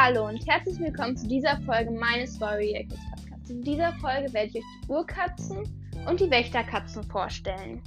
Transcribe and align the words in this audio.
Hallo 0.00 0.28
und 0.28 0.46
herzlich 0.46 0.78
willkommen 0.78 1.16
zu 1.16 1.26
dieser 1.26 1.60
Folge 1.62 1.90
meines 1.90 2.40
Warrior 2.40 2.84
Podcasts. 2.84 3.50
In 3.50 3.62
dieser 3.62 3.92
Folge 3.94 4.32
werde 4.32 4.50
ich 4.50 4.54
euch 4.54 4.62
die 4.84 4.90
Urkatzen 4.90 5.90
und 6.06 6.20
die 6.20 6.30
Wächterkatzen 6.30 7.02
vorstellen. 7.02 7.82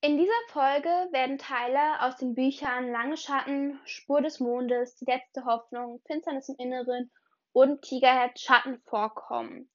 In 0.00 0.16
dieser 0.16 0.30
Folge 0.50 0.88
werden 1.10 1.38
Teile 1.38 2.02
aus 2.02 2.16
den 2.18 2.36
Büchern 2.36 2.92
Lange 2.92 3.16
Schatten, 3.16 3.80
Spur 3.84 4.22
des 4.22 4.38
Mondes, 4.38 4.94
Die 4.94 5.06
letzte 5.06 5.44
Hoffnung, 5.44 6.00
Finsternis 6.06 6.48
im 6.50 6.54
Inneren 6.58 7.10
und 7.50 7.82
Tigerhead 7.82 8.38
Schatten 8.38 8.78
vorkommen. 8.84 9.68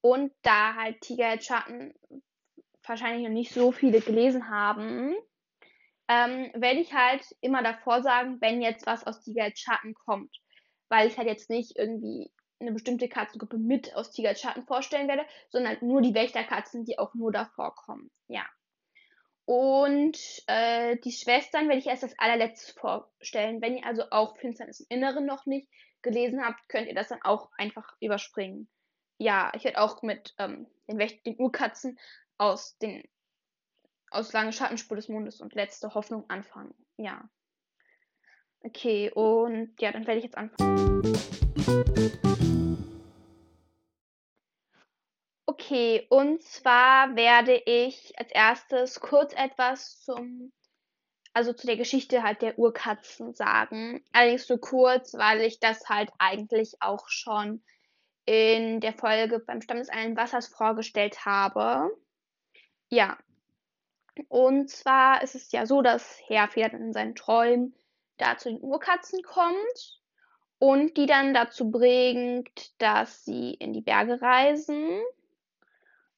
Und 0.00 0.32
da 0.40 0.76
halt 0.76 1.02
Tigerhead 1.02 1.44
Schatten 1.44 1.92
wahrscheinlich 2.88 3.26
noch 3.26 3.34
nicht 3.34 3.52
so 3.52 3.72
viele 3.72 4.00
gelesen 4.00 4.48
haben, 4.48 5.14
ähm, 6.08 6.50
werde 6.54 6.80
ich 6.80 6.92
halt 6.92 7.24
immer 7.40 7.62
davor 7.62 8.02
sagen, 8.02 8.40
wenn 8.40 8.60
jetzt 8.60 8.86
was 8.86 9.06
aus 9.06 9.22
Tigerhead 9.22 9.58
Schatten 9.58 9.94
kommt. 9.94 10.36
Weil 10.88 11.08
ich 11.08 11.16
halt 11.16 11.28
jetzt 11.28 11.50
nicht 11.50 11.76
irgendwie 11.76 12.30
eine 12.60 12.72
bestimmte 12.72 13.08
Katzengruppe 13.08 13.58
mit 13.58 13.94
aus 13.94 14.10
Tigerhead 14.10 14.38
Schatten 14.38 14.66
vorstellen 14.66 15.08
werde, 15.08 15.24
sondern 15.50 15.76
nur 15.80 16.02
die 16.02 16.14
Wächterkatzen, 16.14 16.84
die 16.84 16.98
auch 16.98 17.14
nur 17.14 17.32
davor 17.32 17.74
kommen. 17.74 18.10
Ja. 18.28 18.44
Und 19.46 20.18
äh, 20.46 20.96
die 21.04 21.12
Schwestern 21.12 21.68
werde 21.68 21.78
ich 21.78 21.86
erst 21.86 22.04
als 22.04 22.18
allerletztes 22.18 22.70
vorstellen. 22.70 23.60
Wenn 23.60 23.76
ihr 23.76 23.86
also 23.86 24.04
auch 24.10 24.38
Finsternis 24.38 24.80
im 24.80 24.86
Inneren 24.88 25.26
noch 25.26 25.44
nicht 25.44 25.68
gelesen 26.02 26.44
habt, 26.44 26.66
könnt 26.68 26.88
ihr 26.88 26.94
das 26.94 27.08
dann 27.08 27.22
auch 27.22 27.50
einfach 27.58 27.94
überspringen. 28.00 28.68
Ja, 29.18 29.52
ich 29.54 29.64
werde 29.64 29.80
auch 29.80 30.02
mit 30.02 30.34
ähm, 30.38 30.66
den, 30.88 30.98
den 30.98 31.38
Urkatzen 31.38 31.98
aus 32.38 32.76
den 32.78 33.02
aus 34.10 34.32
Lange 34.32 34.52
Schattenspur 34.52 34.96
des 34.96 35.08
Mondes 35.08 35.40
und 35.40 35.54
Letzte 35.54 35.94
Hoffnung 35.94 36.28
anfangen. 36.30 36.74
Ja. 36.96 37.28
Okay, 38.60 39.10
und 39.10 39.74
ja, 39.80 39.92
dann 39.92 40.06
werde 40.06 40.18
ich 40.18 40.24
jetzt 40.24 40.38
anfangen. 40.38 41.02
Okay, 45.46 46.06
und 46.10 46.42
zwar 46.42 47.14
werde 47.16 47.60
ich 47.66 48.18
als 48.18 48.30
erstes 48.32 49.00
kurz 49.00 49.34
etwas 49.34 50.00
zum, 50.00 50.52
also 51.32 51.52
zu 51.52 51.66
der 51.66 51.76
Geschichte 51.76 52.22
halt 52.22 52.40
der 52.42 52.58
Urkatzen 52.58 53.34
sagen. 53.34 54.04
Allerdings 54.12 54.46
so 54.46 54.58
kurz, 54.58 55.14
weil 55.14 55.40
ich 55.42 55.60
das 55.60 55.88
halt 55.88 56.10
eigentlich 56.18 56.74
auch 56.80 57.08
schon 57.08 57.62
in 58.24 58.80
der 58.80 58.94
Folge 58.94 59.40
beim 59.40 59.60
Stamm 59.60 59.78
des 59.78 59.90
einen 59.90 60.16
Wassers 60.16 60.48
vorgestellt 60.48 61.26
habe. 61.26 61.90
Ja. 62.94 63.18
Und 64.28 64.70
zwar 64.70 65.22
ist 65.22 65.34
es 65.34 65.50
ja 65.50 65.66
so, 65.66 65.82
dass 65.82 66.20
Herr 66.28 66.48
in 66.56 66.92
seinen 66.92 67.16
Träumen 67.16 67.74
da 68.18 68.38
zu 68.38 68.50
den 68.50 68.62
Urkatzen 68.62 69.20
kommt 69.24 70.00
und 70.60 70.96
die 70.96 71.06
dann 71.06 71.34
dazu 71.34 71.72
bringt, 71.72 72.80
dass 72.80 73.24
sie 73.24 73.54
in 73.54 73.72
die 73.72 73.80
Berge 73.80 74.22
reisen 74.22 75.02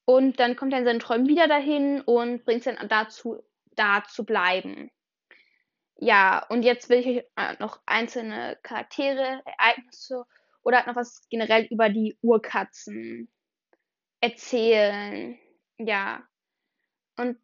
und 0.05 0.39
dann 0.39 0.55
kommt 0.55 0.75
er 0.75 0.81
in 0.81 0.85
seinen 0.85 1.01
Träumen 1.01 1.29
wieder 1.29 1.49
dahin 1.49 2.03
und 2.03 2.45
bringt 2.45 2.67
es 2.67 2.77
dann 2.77 2.89
dazu, 2.91 3.43
da 3.75 4.05
zu 4.05 4.27
bleiben. 4.27 4.91
Ja, 5.97 6.45
und 6.51 6.63
jetzt 6.63 6.91
will 6.91 6.99
ich 6.99 7.07
euch 7.07 7.25
äh, 7.37 7.57
noch 7.59 7.81
einzelne 7.87 8.59
Charaktere, 8.63 9.41
Ereignisse 9.47 10.27
oder 10.63 10.77
halt 10.77 10.89
noch 10.89 10.97
was 10.97 11.27
generell 11.31 11.65
über 11.71 11.89
die 11.89 12.19
Urkatzen 12.21 13.31
erzählen. 14.21 15.39
Ja. 15.79 16.23
Und 17.17 17.39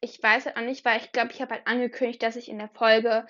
ich 0.00 0.22
weiß 0.22 0.46
halt 0.46 0.56
auch 0.56 0.62
nicht, 0.62 0.84
weil 0.84 1.00
ich 1.00 1.12
glaube, 1.12 1.32
ich 1.32 1.40
habe 1.40 1.54
halt 1.54 1.66
angekündigt, 1.66 2.22
dass 2.22 2.36
ich 2.36 2.48
in 2.48 2.58
der 2.58 2.68
Folge 2.68 3.26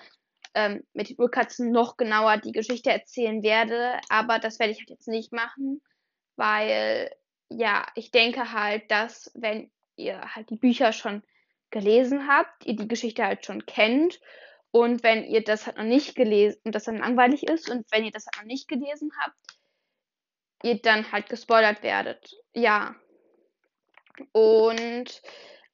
ähm, 0.53 0.83
mit 0.93 1.09
den 1.09 1.19
Urkatzen 1.19 1.71
noch 1.71 1.97
genauer 1.97 2.37
die 2.37 2.51
Geschichte 2.51 2.91
erzählen 2.91 3.43
werde. 3.43 3.99
Aber 4.09 4.39
das 4.39 4.59
werde 4.59 4.71
ich 4.71 4.79
halt 4.79 4.89
jetzt 4.89 5.07
nicht 5.07 5.33
machen, 5.33 5.81
weil 6.35 7.11
ja, 7.49 7.85
ich 7.95 8.11
denke 8.11 8.51
halt, 8.51 8.89
dass 8.91 9.31
wenn 9.33 9.71
ihr 9.95 10.35
halt 10.35 10.49
die 10.49 10.57
Bücher 10.57 10.93
schon 10.93 11.23
gelesen 11.69 12.27
habt, 12.27 12.65
ihr 12.65 12.75
die 12.75 12.87
Geschichte 12.87 13.25
halt 13.25 13.45
schon 13.45 13.65
kennt 13.65 14.19
und 14.71 15.03
wenn 15.03 15.23
ihr 15.25 15.43
das 15.43 15.65
halt 15.65 15.77
noch 15.77 15.83
nicht 15.83 16.15
gelesen 16.15 16.59
und 16.63 16.75
das 16.75 16.85
dann 16.85 16.97
langweilig 16.97 17.43
ist 17.43 17.69
und 17.69 17.85
wenn 17.91 18.05
ihr 18.05 18.11
das 18.11 18.25
halt 18.25 18.43
noch 18.43 18.51
nicht 18.51 18.67
gelesen 18.67 19.11
habt, 19.21 19.35
ihr 20.63 20.81
dann 20.81 21.11
halt 21.11 21.29
gespoilert 21.29 21.83
werdet. 21.83 22.31
Ja. 22.53 22.95
Und 24.31 25.21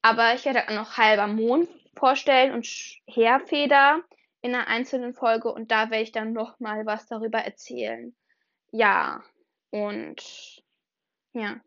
aber 0.04 0.36
ich 0.36 0.46
werde 0.46 0.68
auch 0.68 0.76
noch 0.76 0.98
halber 0.98 1.28
Mond 1.28 1.70
vorstellen 1.96 2.54
und 2.54 2.68
Heerfeder 3.08 4.02
in 4.42 4.54
einer 4.54 4.68
einzelnen 4.68 5.14
Folge 5.14 5.52
und 5.52 5.72
da 5.72 5.90
werde 5.90 6.04
ich 6.04 6.12
dann 6.12 6.34
noch 6.34 6.60
mal 6.60 6.86
was 6.86 7.08
darüber 7.08 7.40
erzählen. 7.40 8.14
Ja. 8.72 9.24
Und 9.72 10.62
ja. 11.32 11.62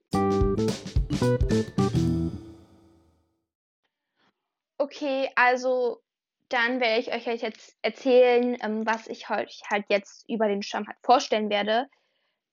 Okay, 4.78 5.30
also 5.34 6.02
dann 6.50 6.80
werde 6.80 7.00
ich 7.00 7.12
euch 7.12 7.24
jetzt 7.42 7.76
erzählen, 7.80 8.56
ähm, 8.60 8.86
was 8.86 9.06
ich 9.06 9.30
euch 9.30 9.62
halt 9.70 9.86
jetzt 9.88 10.28
über 10.28 10.46
den 10.46 10.62
Stamm 10.62 10.86
halt 10.86 10.98
vorstellen 11.02 11.48
werde, 11.48 11.88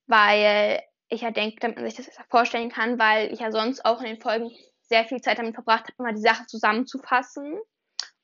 weil 0.06 0.82
ich 1.08 1.20
ja 1.20 1.26
halt 1.26 1.36
denke, 1.36 1.56
damit 1.60 1.76
man 1.76 1.84
sich 1.84 1.96
das 1.96 2.06
besser 2.06 2.24
vorstellen 2.30 2.70
kann, 2.70 2.98
weil 2.98 3.30
ich 3.32 3.40
ja 3.40 3.52
sonst 3.52 3.84
auch 3.84 4.00
in 4.00 4.06
den 4.06 4.20
Folgen 4.20 4.50
sehr 4.88 5.04
viel 5.04 5.20
Zeit 5.20 5.38
damit 5.38 5.54
verbracht 5.54 5.84
habe, 5.84 5.94
immer 5.98 6.12
die 6.12 6.20
Sache 6.22 6.46
zusammenzufassen 6.46 7.58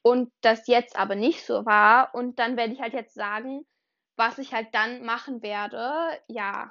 und 0.02 0.32
das 0.42 0.66
jetzt 0.66 0.96
aber 0.96 1.14
nicht 1.14 1.44
so 1.44 1.66
war 1.66 2.14
und 2.14 2.38
dann 2.38 2.56
werde 2.56 2.72
ich 2.72 2.80
halt 2.80 2.94
jetzt 2.94 3.14
sagen, 3.14 3.66
was 4.16 4.38
ich 4.38 4.52
halt 4.52 4.68
dann 4.74 5.02
machen 5.04 5.42
werde. 5.42 6.18
Ja, 6.28 6.70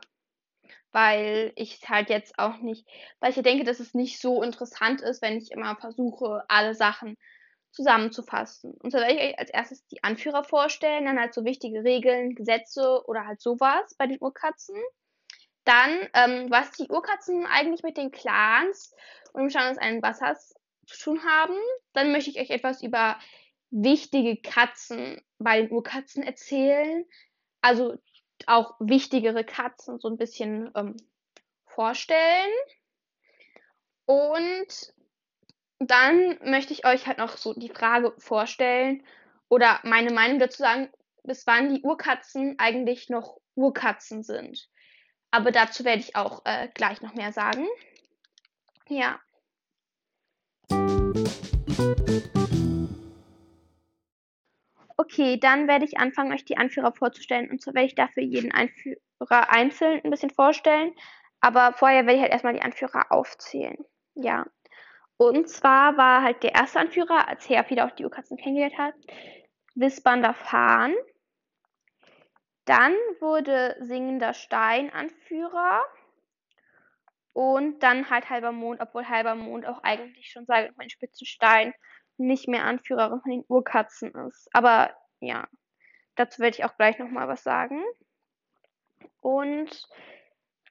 weil 0.91 1.51
ich 1.55 1.81
halt 1.87 2.09
jetzt 2.09 2.37
auch 2.39 2.57
nicht, 2.57 2.87
weil 3.19 3.31
ich 3.31 3.41
denke, 3.41 3.63
dass 3.63 3.79
es 3.79 3.93
nicht 3.93 4.19
so 4.19 4.41
interessant 4.43 5.01
ist, 5.01 5.21
wenn 5.21 5.37
ich 5.37 5.51
immer 5.51 5.75
versuche, 5.75 6.43
alle 6.47 6.73
Sachen 6.73 7.15
zusammenzufassen. 7.71 8.73
Und 8.81 8.91
zwar 8.91 9.01
werde 9.01 9.15
ich 9.15 9.21
euch 9.21 9.39
als 9.39 9.51
erstes 9.51 9.85
die 9.87 10.03
Anführer 10.03 10.43
vorstellen, 10.43 11.05
dann 11.05 11.19
halt 11.19 11.33
so 11.33 11.45
wichtige 11.45 11.83
Regeln, 11.83 12.35
Gesetze 12.35 13.03
oder 13.05 13.25
halt 13.27 13.41
sowas 13.41 13.95
bei 13.97 14.07
den 14.07 14.17
Urkatzen. 14.19 14.75
Dann, 15.69 16.09
ähm, 16.15 16.49
was 16.49 16.71
die 16.71 16.87
Urkatzen 16.89 17.45
eigentlich 17.45 17.83
mit 17.83 17.95
den 17.95 18.09
Clans 18.09 18.91
und 19.33 19.41
dem 19.41 19.49
Stamm 19.51 19.69
des 19.69 19.77
einen 19.77 20.01
Wassers 20.01 20.55
zu 20.87 20.97
tun 20.97 21.23
haben. 21.23 21.53
Dann 21.93 22.11
möchte 22.11 22.31
ich 22.31 22.39
euch 22.39 22.49
etwas 22.49 22.81
über 22.81 23.19
wichtige 23.69 24.37
Katzen 24.37 25.21
bei 25.37 25.61
den 25.61 25.71
Urkatzen 25.71 26.23
erzählen. 26.23 27.05
Also 27.61 27.99
auch 28.47 28.77
wichtigere 28.79 29.43
Katzen 29.43 29.99
so 29.99 30.07
ein 30.07 30.17
bisschen 30.17 30.71
ähm, 30.75 30.97
vorstellen. 31.67 32.51
Und 34.05 34.93
dann 35.77 36.39
möchte 36.49 36.73
ich 36.73 36.83
euch 36.83 37.05
halt 37.05 37.19
noch 37.19 37.37
so 37.37 37.53
die 37.53 37.69
Frage 37.69 38.15
vorstellen 38.17 39.03
oder 39.49 39.79
meine 39.83 40.11
Meinung 40.11 40.39
dazu 40.39 40.63
sagen, 40.63 40.89
bis 41.21 41.45
wann 41.45 41.75
die 41.75 41.83
Urkatzen 41.83 42.55
eigentlich 42.57 43.09
noch 43.09 43.37
Urkatzen 43.53 44.23
sind. 44.23 44.67
Aber 45.31 45.51
dazu 45.51 45.85
werde 45.85 46.01
ich 46.01 46.15
auch 46.15 46.41
äh, 46.45 46.69
gleich 46.73 47.01
noch 47.01 47.13
mehr 47.13 47.31
sagen. 47.31 47.67
Ja. 48.87 49.19
Okay, 54.97 55.39
dann 55.39 55.67
werde 55.67 55.85
ich 55.85 55.97
anfangen, 55.97 56.33
euch 56.33 56.45
die 56.45 56.57
Anführer 56.57 56.91
vorzustellen. 56.91 57.49
Und 57.49 57.61
zwar 57.61 57.73
werde 57.73 57.87
ich 57.87 57.95
dafür 57.95 58.23
jeden 58.23 58.51
Anführer 58.51 59.49
einzeln 59.49 60.01
ein 60.03 60.11
bisschen 60.11 60.31
vorstellen. 60.31 60.93
Aber 61.41 61.73
vorher 61.73 62.05
werde 62.05 62.15
ich 62.15 62.21
halt 62.21 62.31
erstmal 62.31 62.53
die 62.53 62.61
Anführer 62.61 63.11
aufzählen. 63.11 63.77
Ja. 64.15 64.45
Und 65.17 65.49
zwar 65.49 65.97
war 65.97 66.23
halt 66.23 66.43
der 66.43 66.55
erste 66.55 66.79
Anführer, 66.79 67.27
als 67.27 67.47
Herr 67.49 67.69
wieder 67.69 67.85
auch 67.85 67.91
die 67.91 68.03
Urkatzen 68.03 68.37
kennengelernt 68.37 68.77
hat, 68.77 68.93
Wisbander 69.75 70.33
Fahn. 70.33 70.93
Dann 72.69 72.93
wurde 73.19 73.75
Singender 73.79 74.35
Stein 74.35 74.93
Anführer. 74.93 75.83
Und 77.33 77.79
dann 77.81 78.11
halt 78.11 78.29
Halber 78.29 78.51
Mond, 78.51 78.79
obwohl 78.79 79.09
Halber 79.09 79.33
Mond 79.33 79.65
auch 79.65 79.81
eigentlich 79.81 80.29
schon, 80.29 80.45
sage 80.45 80.67
ich 80.69 80.77
mal, 80.77 80.87
Spitzenstein 80.87 81.73
nicht 82.17 82.47
mehr 82.47 82.65
Anführerin 82.65 83.21
von 83.21 83.31
den 83.31 83.43
Urkatzen 83.47 84.13
ist. 84.27 84.49
Aber 84.53 84.93
ja, 85.19 85.47
dazu 86.13 86.43
werde 86.43 86.57
ich 86.57 86.63
auch 86.63 86.77
gleich 86.77 86.99
nochmal 86.99 87.27
was 87.27 87.41
sagen. 87.41 87.81
Und 89.19 89.87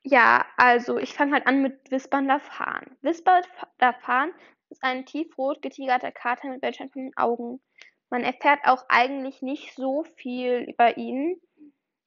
ja, 0.05 0.47
also 0.57 0.99
ich 0.99 1.15
fange 1.15 1.33
halt 1.33 1.49
an 1.49 1.63
mit 1.63 1.91
Wispernder 1.91 2.39
Fahn. 2.39 2.97
Wispernder 3.03 3.95
Fahn 4.03 4.33
ist 4.71 4.85
ein 4.85 5.05
tiefrot 5.05 5.63
getigerter 5.63 6.13
Kater 6.13 6.49
mit 6.49 6.63
welchen 6.63 6.93
Augen. 7.17 7.61
Man 8.09 8.23
erfährt 8.23 8.61
auch 8.67 8.85
eigentlich 8.89 9.43
nicht 9.43 9.75
so 9.75 10.05
viel 10.17 10.65
über 10.69 10.97
ihn. 10.97 11.41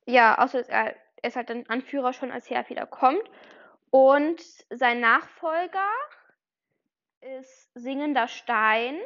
Ja, 0.06 0.38
außer 0.38 0.60
dass 0.60 0.70
er, 0.70 0.96
er 1.22 1.28
ist 1.28 1.36
halt 1.36 1.52
ein 1.52 1.70
Anführer 1.70 2.14
schon 2.14 2.32
als 2.32 2.50
Herr 2.50 2.68
wieder 2.70 2.86
kommt. 2.86 3.24
Und 3.90 4.42
sein 4.70 5.00
Nachfolger 5.00 5.90
ist 7.22 7.70
Singender 7.76 8.28
Stein. 8.28 9.00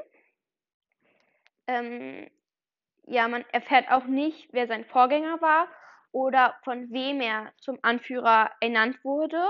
Ähm, 1.68 2.30
ja, 3.08 3.28
man 3.28 3.44
erfährt 3.52 3.92
auch 3.92 4.06
nicht, 4.06 4.48
wer 4.52 4.68
sein 4.68 4.86
Vorgänger 4.86 5.42
war 5.42 5.68
oder 6.12 6.56
von 6.64 6.92
wem 6.92 7.20
er 7.22 7.52
zum 7.58 7.80
Anführer 7.82 8.52
ernannt 8.62 9.04
wurde. 9.04 9.44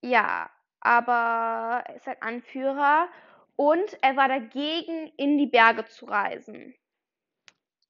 Ja, 0.00 0.50
aber 0.80 1.84
er 1.86 1.96
ist 1.96 2.08
ein 2.08 2.22
Anführer 2.22 3.08
und 3.56 3.98
er 4.02 4.16
war 4.16 4.28
dagegen, 4.28 5.12
in 5.16 5.36
die 5.36 5.46
Berge 5.46 5.84
zu 5.84 6.06
reisen. 6.06 6.74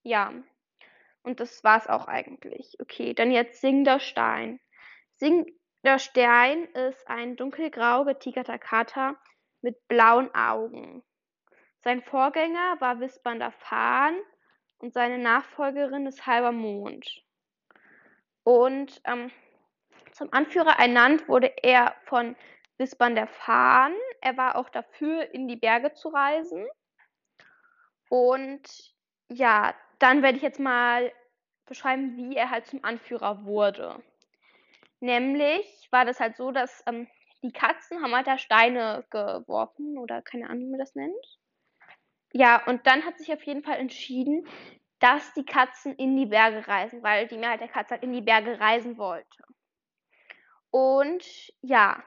Ja, 0.02 0.32
und 1.22 1.40
das 1.40 1.62
war's 1.64 1.86
auch 1.86 2.06
eigentlich. 2.06 2.76
Okay, 2.80 3.14
dann 3.14 3.30
jetzt 3.30 3.60
Singender 3.60 4.00
Stein. 4.00 4.60
Singender 5.16 5.98
Stein 5.98 6.64
ist 6.74 7.06
ein 7.08 7.36
dunkelgrau 7.36 8.04
getigerter 8.04 8.58
Kater 8.58 9.16
mit 9.60 9.86
blauen 9.88 10.34
Augen. 10.34 11.02
Sein 11.80 12.02
Vorgänger 12.02 12.76
war 12.80 13.00
Wisbander 13.00 13.52
Fahn 13.52 14.16
und 14.78 14.92
seine 14.92 15.18
Nachfolgerin 15.18 16.06
ist 16.06 16.26
Halber 16.26 16.52
Mond. 16.52 17.24
Und 18.42 19.00
ähm, 19.04 19.30
zum 20.12 20.32
Anführer 20.32 20.78
ernannt 20.78 21.28
wurde 21.28 21.52
er 21.62 21.94
von 22.04 22.36
Wisbander 22.78 23.26
Fahn. 23.26 23.92
Er 24.20 24.36
war 24.36 24.56
auch 24.56 24.68
dafür, 24.68 25.32
in 25.34 25.48
die 25.48 25.56
Berge 25.56 25.92
zu 25.92 26.08
reisen. 26.08 26.66
Und 28.08 28.94
ja, 29.28 29.74
dann 29.98 30.22
werde 30.22 30.36
ich 30.36 30.42
jetzt 30.42 30.60
mal 30.60 31.12
beschreiben, 31.66 32.16
wie 32.16 32.36
er 32.36 32.50
halt 32.50 32.66
zum 32.66 32.84
Anführer 32.84 33.44
wurde. 33.44 34.02
Nämlich 35.00 35.88
war 35.90 36.04
das 36.04 36.18
halt 36.20 36.36
so, 36.36 36.50
dass 36.50 36.82
ähm, 36.86 37.06
die 37.42 37.52
Katzen 37.52 38.02
haben 38.02 38.14
halt 38.14 38.26
da 38.26 38.38
Steine 38.38 39.04
geworfen 39.10 39.98
oder 39.98 40.22
keine 40.22 40.48
Ahnung, 40.48 40.66
wie 40.66 40.70
man 40.70 40.80
das 40.80 40.94
nennt. 40.94 41.38
Ja, 42.32 42.64
und 42.66 42.86
dann 42.86 43.04
hat 43.04 43.18
sich 43.18 43.32
auf 43.32 43.42
jeden 43.44 43.62
Fall 43.62 43.78
entschieden, 43.78 44.46
dass 44.98 45.32
die 45.34 45.44
Katzen 45.44 45.94
in 45.94 46.16
die 46.16 46.26
Berge 46.26 46.66
reisen, 46.66 47.02
weil 47.02 47.28
die 47.28 47.38
Mehrheit 47.38 47.60
der 47.60 47.68
Katzen 47.68 47.92
halt 47.92 48.02
in 48.02 48.12
die 48.12 48.20
Berge 48.20 48.58
reisen 48.58 48.98
wollte. 48.98 49.44
Und 50.70 51.24
ja, 51.60 52.02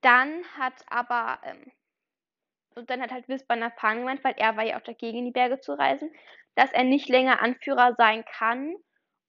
dann 0.00 0.44
hat 0.56 0.74
aber, 0.86 1.40
ähm, 1.44 1.72
und 2.76 2.88
dann 2.88 3.00
hat 3.02 3.12
halt 3.12 3.28
Wisbander 3.28 3.70
Pan 3.70 3.98
gemeint, 3.98 4.22
weil 4.24 4.34
er 4.36 4.56
war 4.56 4.64
ja 4.64 4.78
auch 4.78 4.84
dagegen, 4.84 5.18
in 5.18 5.24
die 5.26 5.30
Berge 5.32 5.60
zu 5.60 5.72
reisen, 5.72 6.10
dass 6.54 6.72
er 6.72 6.84
nicht 6.84 7.08
länger 7.08 7.42
Anführer 7.42 7.94
sein 7.96 8.24
kann 8.24 8.74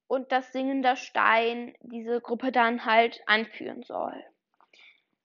und 0.06 0.30
dass 0.32 0.52
Singender 0.52 0.96
Stein 0.96 1.74
diese 1.80 2.20
Gruppe 2.20 2.52
dann 2.52 2.84
halt 2.84 3.20
anführen 3.26 3.82
soll. 3.82 4.24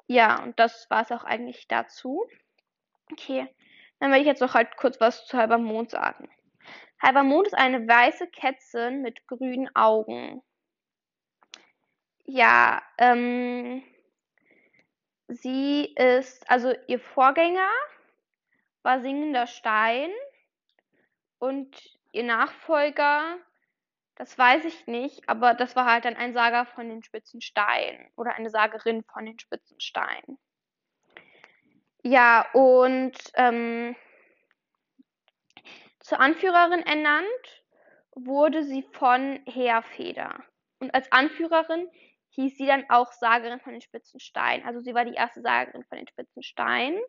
Ja, 0.07 0.44
und 0.44 0.59
das 0.59 0.89
war 0.89 1.03
es 1.03 1.12
auch 1.12 1.24
eigentlich 1.24 1.68
dazu. 1.68 2.27
Okay, 3.12 3.48
dann 4.00 4.09
werde 4.09 4.21
ich 4.21 4.27
jetzt 4.27 4.42
noch 4.42 4.56
halt 4.56 4.75
kurz 4.77 5.00
was 5.00 5.25
zu 5.25 5.38
Halber 5.38 5.57
Mond 5.57 5.92
sagen. 5.92 6.30
Halber 7.01 7.24
Mond 7.24 7.48
ist 7.48 7.53
eine 7.53 7.88
weiße 7.88 8.27
Kätzin 8.27 9.01
mit 9.01 9.27
grünen 9.27 9.74
Augen. 9.75 10.42
Ja, 12.25 12.81
ähm, 12.97 13.83
sie 15.27 15.94
ist, 15.95 16.50
also 16.50 16.74
ihr 16.88 17.00
Vorgänger 17.00 17.69
war 18.83 19.01
Singender 19.01 19.47
Stein 19.47 20.12
und 21.41 21.75
ihr 22.11 22.23
Nachfolger, 22.23 23.38
das 24.15 24.38
weiß 24.38 24.63
ich 24.65 24.85
nicht, 24.85 25.27
aber 25.27 25.55
das 25.55 25.75
war 25.75 25.85
halt 25.85 26.05
dann 26.05 26.15
ein 26.15 26.33
Sager 26.33 26.65
von 26.67 26.88
den 26.88 27.03
Spitzensteinen 27.03 28.11
oder 28.15 28.35
eine 28.35 28.51
Sagerin 28.51 29.03
von 29.03 29.25
den 29.25 29.39
Spitzensteinen. 29.39 30.38
Ja, 32.03 32.47
und 32.53 33.17
ähm, 33.33 33.95
zur 35.99 36.19
Anführerin 36.19 36.85
ernannt 36.85 37.65
wurde 38.11 38.63
sie 38.63 38.83
von 38.91 39.41
Heerfeder. 39.47 40.44
Und 40.79 40.94
als 40.94 41.11
Anführerin 41.11 41.89
hieß 42.29 42.55
sie 42.55 42.67
dann 42.67 42.87
auch 42.89 43.11
Sagerin 43.13 43.59
von 43.59 43.71
den 43.71 43.81
Spitzensteinen. 43.81 44.65
Also 44.65 44.79
sie 44.79 44.94
war 44.94 45.05
die 45.05 45.15
erste 45.15 45.41
Sagerin 45.41 45.83
von 45.85 45.97
den 45.97 46.07
Spitzensteinen. 46.07 46.99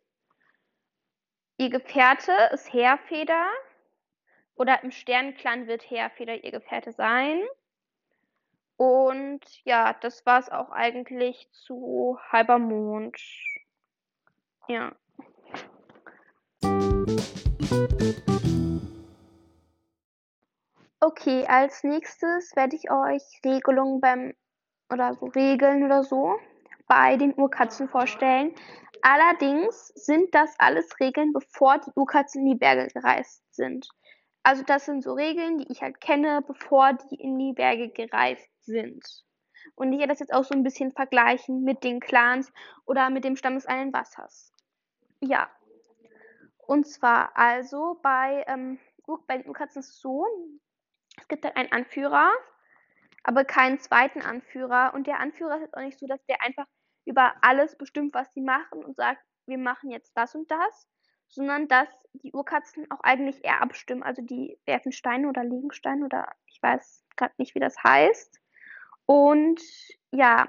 Ihr 1.58 1.68
Gefährte 1.68 2.32
ist 2.52 2.72
Heerfeder. 2.72 3.46
Oder 4.54 4.82
im 4.82 4.90
Sternenclan 4.90 5.66
wird 5.66 5.90
Heerfeder 5.90 6.44
ihr 6.44 6.50
Gefährte 6.50 6.92
sein. 6.92 7.42
Und 8.76 9.40
ja, 9.64 9.92
das 10.00 10.26
war 10.26 10.40
es 10.40 10.48
auch 10.50 10.70
eigentlich 10.70 11.48
zu 11.52 12.18
Halbermond. 12.30 13.16
Ja. 14.68 14.92
Okay, 21.00 21.44
als 21.46 21.82
nächstes 21.82 22.54
werde 22.54 22.76
ich 22.76 22.90
euch 22.90 23.22
Regelungen 23.44 24.00
beim 24.00 24.34
oder 24.90 25.14
so 25.14 25.26
Regeln 25.26 25.84
oder 25.84 26.04
so 26.04 26.38
bei 26.86 27.16
den 27.16 27.34
Urkatzen 27.34 27.88
vorstellen. 27.88 28.54
Allerdings 29.02 29.88
sind 29.88 30.32
das 30.34 30.54
alles 30.58 31.00
Regeln, 31.00 31.32
bevor 31.32 31.78
die 31.78 31.90
Urkatzen 31.96 32.42
in 32.42 32.52
die 32.52 32.58
Berge 32.58 32.86
gereist 32.92 33.42
sind. 33.52 33.88
Also 34.42 34.62
das 34.64 34.86
sind 34.86 35.02
so 35.02 35.12
Regeln, 35.14 35.58
die 35.58 35.70
ich 35.70 35.82
halt 35.82 36.00
kenne, 36.00 36.42
bevor 36.46 36.94
die 36.94 37.14
in 37.14 37.38
die 37.38 37.52
Berge 37.52 37.90
gereist 37.90 38.50
sind. 38.64 39.04
Und 39.74 39.92
ich 39.92 39.98
werde 39.98 40.12
das 40.12 40.20
jetzt 40.20 40.34
auch 40.34 40.44
so 40.44 40.54
ein 40.54 40.64
bisschen 40.64 40.92
vergleichen 40.92 41.62
mit 41.62 41.84
den 41.84 42.00
Clans 42.00 42.52
oder 42.84 43.10
mit 43.10 43.24
dem 43.24 43.36
Stamm 43.36 43.54
des 43.54 43.66
einen 43.66 43.92
Wassers. 43.92 44.52
Ja. 45.20 45.48
Und 46.58 46.86
zwar 46.86 47.36
also 47.36 48.00
bei, 48.02 48.44
ähm, 48.48 48.78
bei 49.26 49.38
den 49.38 49.48
Urkatzen 49.48 49.80
ist 49.80 49.90
es 49.90 50.00
so, 50.00 50.26
es 51.18 51.28
gibt 51.28 51.44
halt 51.44 51.56
einen 51.56 51.72
Anführer, 51.72 52.32
aber 53.22 53.44
keinen 53.44 53.78
zweiten 53.78 54.22
Anführer. 54.22 54.92
Und 54.94 55.06
der 55.06 55.20
Anführer 55.20 55.56
ist 55.56 55.62
jetzt 55.62 55.76
auch 55.76 55.82
nicht 55.82 55.98
so, 55.98 56.06
dass 56.06 56.24
der 56.26 56.42
einfach 56.42 56.66
über 57.04 57.34
alles 57.42 57.76
bestimmt, 57.76 58.14
was 58.14 58.32
sie 58.32 58.40
machen 58.40 58.84
und 58.84 58.96
sagt, 58.96 59.22
wir 59.46 59.58
machen 59.58 59.90
jetzt 59.90 60.12
das 60.16 60.34
und 60.34 60.50
das, 60.50 60.88
sondern 61.32 61.66
dass 61.66 61.88
die 62.12 62.32
Urkatzen 62.32 62.90
auch 62.90 63.00
eigentlich 63.00 63.42
eher 63.44 63.62
abstimmen. 63.62 64.02
Also 64.02 64.22
die 64.22 64.58
werfen 64.66 64.92
Steine 64.92 65.28
oder 65.28 65.42
legen 65.42 65.72
Steine 65.72 66.04
oder 66.04 66.28
ich 66.46 66.62
weiß 66.62 67.04
gerade 67.16 67.32
nicht, 67.38 67.54
wie 67.54 67.60
das 67.60 67.82
heißt. 67.82 68.38
Und 69.06 69.60
ja, 70.10 70.46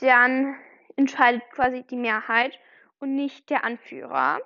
dann 0.00 0.56
entscheidet 0.96 1.42
quasi 1.50 1.82
die 1.82 1.96
Mehrheit 1.96 2.58
und 2.98 3.14
nicht 3.14 3.48
der 3.48 3.64
Anführer. 3.64 4.40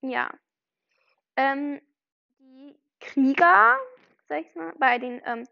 Ja. 0.00 0.30
Ähm, 1.36 1.80
die 2.38 2.76
Krieger, 3.00 3.78
sag 4.28 4.40
ich 4.40 4.54
mal, 4.56 4.72
bei 4.78 4.98
den 4.98 5.22
ähm, 5.24 5.46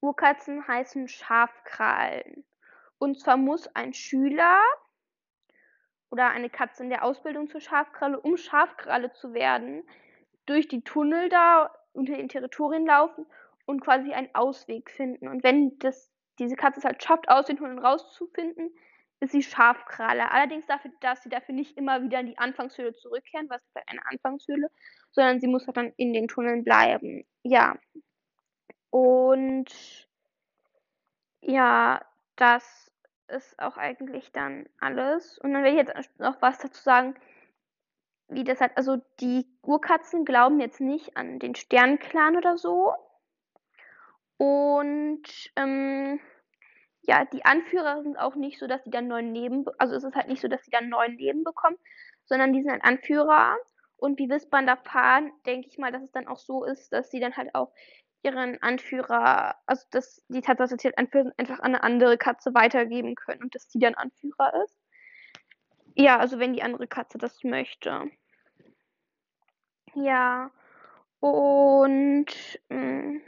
Urkatzen 0.00 0.66
heißen 0.66 1.08
Schafkrallen. 1.08 2.44
Und 2.98 3.20
zwar 3.20 3.36
muss 3.36 3.68
ein 3.74 3.92
Schüler 3.92 4.62
oder 6.14 6.30
eine 6.30 6.48
Katze 6.48 6.84
in 6.84 6.90
der 6.90 7.02
Ausbildung 7.02 7.48
zur 7.48 7.60
Schafkralle, 7.60 8.20
um 8.20 8.36
Schafkralle 8.36 9.10
zu 9.10 9.34
werden, 9.34 9.82
durch 10.46 10.68
die 10.68 10.82
Tunnel 10.82 11.28
da 11.28 11.74
unter 11.92 12.16
den 12.16 12.28
Territorien 12.28 12.86
laufen 12.86 13.26
und 13.66 13.80
quasi 13.80 14.12
einen 14.12 14.32
Ausweg 14.32 14.92
finden. 14.92 15.26
Und 15.26 15.42
wenn 15.42 15.76
das, 15.80 16.12
diese 16.38 16.54
Katze 16.54 16.78
es 16.78 16.84
halt 16.84 17.02
schafft, 17.02 17.28
aus 17.28 17.46
den 17.46 17.56
Tunneln 17.56 17.80
rauszufinden, 17.80 18.70
ist 19.18 19.32
sie 19.32 19.42
Schafkralle. 19.42 20.30
Allerdings 20.30 20.66
dafür, 20.66 20.92
dass 21.00 21.20
sie 21.24 21.30
dafür 21.30 21.56
nicht 21.56 21.76
immer 21.76 22.00
wieder 22.00 22.20
in 22.20 22.26
die 22.26 22.38
Anfangshöhle 22.38 22.94
zurückkehren, 22.94 23.50
was 23.50 23.60
ist 23.64 23.88
eine 23.88 24.06
Anfangshöhle, 24.06 24.68
sondern 25.10 25.40
sie 25.40 25.48
muss 25.48 25.66
halt 25.66 25.76
dann 25.76 25.92
in 25.96 26.12
den 26.12 26.28
Tunneln 26.28 26.62
bleiben. 26.62 27.24
Ja, 27.42 27.76
und 28.90 29.66
ja, 31.40 32.06
das 32.36 32.93
ist 33.28 33.58
auch 33.58 33.76
eigentlich 33.76 34.32
dann 34.32 34.66
alles. 34.80 35.38
Und 35.38 35.52
dann 35.52 35.64
werde 35.64 35.80
ich 35.80 35.86
jetzt 35.88 36.20
noch 36.20 36.40
was 36.42 36.58
dazu 36.58 36.82
sagen, 36.82 37.14
wie 38.28 38.44
das 38.44 38.60
halt, 38.60 38.76
also 38.76 38.96
die 39.20 39.46
Urkatzen 39.62 40.24
glauben 40.24 40.60
jetzt 40.60 40.80
nicht 40.80 41.16
an 41.16 41.38
den 41.38 41.54
Sternclan 41.54 42.36
oder 42.36 42.56
so. 42.56 42.94
Und 44.36 45.22
ähm, 45.56 46.20
ja, 47.02 47.24
die 47.24 47.44
Anführer 47.44 48.02
sind 48.02 48.18
auch 48.18 48.34
nicht 48.34 48.58
so, 48.58 48.66
dass 48.66 48.82
sie 48.84 48.90
dann 48.90 49.08
neuen 49.08 49.34
Leben, 49.34 49.64
also 49.78 49.94
es 49.94 50.04
ist 50.04 50.16
halt 50.16 50.28
nicht 50.28 50.40
so, 50.40 50.48
dass 50.48 50.64
sie 50.64 50.70
dann 50.70 50.88
neuen 50.88 51.16
Leben 51.16 51.44
bekommen, 51.44 51.76
sondern 52.24 52.52
die 52.52 52.62
sind 52.62 52.72
halt 52.72 52.84
Anführer. 52.84 53.56
Und 53.96 54.18
wie 54.18 54.28
Wisbander 54.28 54.76
fahren, 54.76 55.32
denke 55.46 55.68
ich 55.68 55.78
mal, 55.78 55.92
dass 55.92 56.02
es 56.02 56.12
dann 56.12 56.26
auch 56.26 56.38
so 56.38 56.64
ist, 56.64 56.92
dass 56.92 57.10
sie 57.10 57.20
dann 57.20 57.36
halt 57.36 57.54
auch 57.54 57.72
ihren 58.24 58.60
Anführer, 58.62 59.56
also 59.66 59.84
dass 59.90 60.22
die 60.28 60.40
Tatsache, 60.40 60.70
dass 60.70 60.82
sie 60.82 60.96
einfach 60.96 61.60
an 61.60 61.74
eine 61.74 61.82
andere 61.82 62.16
Katze 62.18 62.54
weitergeben 62.54 63.14
können 63.14 63.42
und 63.42 63.54
dass 63.54 63.68
die 63.68 63.78
dann 63.78 63.94
Anführer 63.94 64.64
ist. 64.64 64.78
Ja, 65.94 66.18
also 66.18 66.38
wenn 66.38 66.54
die 66.54 66.62
andere 66.62 66.86
Katze 66.86 67.18
das 67.18 67.44
möchte. 67.44 68.10
Ja. 69.94 70.50
Und 71.20 72.26
mh, 72.68 72.78
mm, 72.78 73.22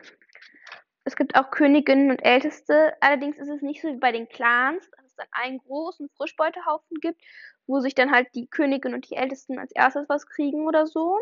es 1.04 1.14
gibt 1.14 1.36
auch 1.36 1.50
Königinnen 1.50 2.10
und 2.10 2.24
Älteste. 2.24 2.94
Allerdings 3.00 3.38
ist 3.38 3.48
es 3.48 3.62
nicht 3.62 3.80
so 3.80 3.88
wie 3.88 3.98
bei 3.98 4.10
den 4.10 4.28
Clans, 4.28 4.90
dass 4.90 5.06
es 5.06 5.14
dann 5.14 5.28
einen 5.30 5.58
großen 5.58 6.08
Frischbeutehaufen 6.16 6.96
gibt, 7.00 7.22
wo 7.68 7.78
sich 7.80 7.94
dann 7.94 8.10
halt 8.10 8.28
die 8.34 8.48
Königin 8.48 8.92
und 8.92 9.08
die 9.08 9.14
Ältesten 9.14 9.58
als 9.58 9.70
erstes 9.72 10.08
was 10.08 10.26
kriegen 10.26 10.66
oder 10.66 10.86
so. 10.86 11.16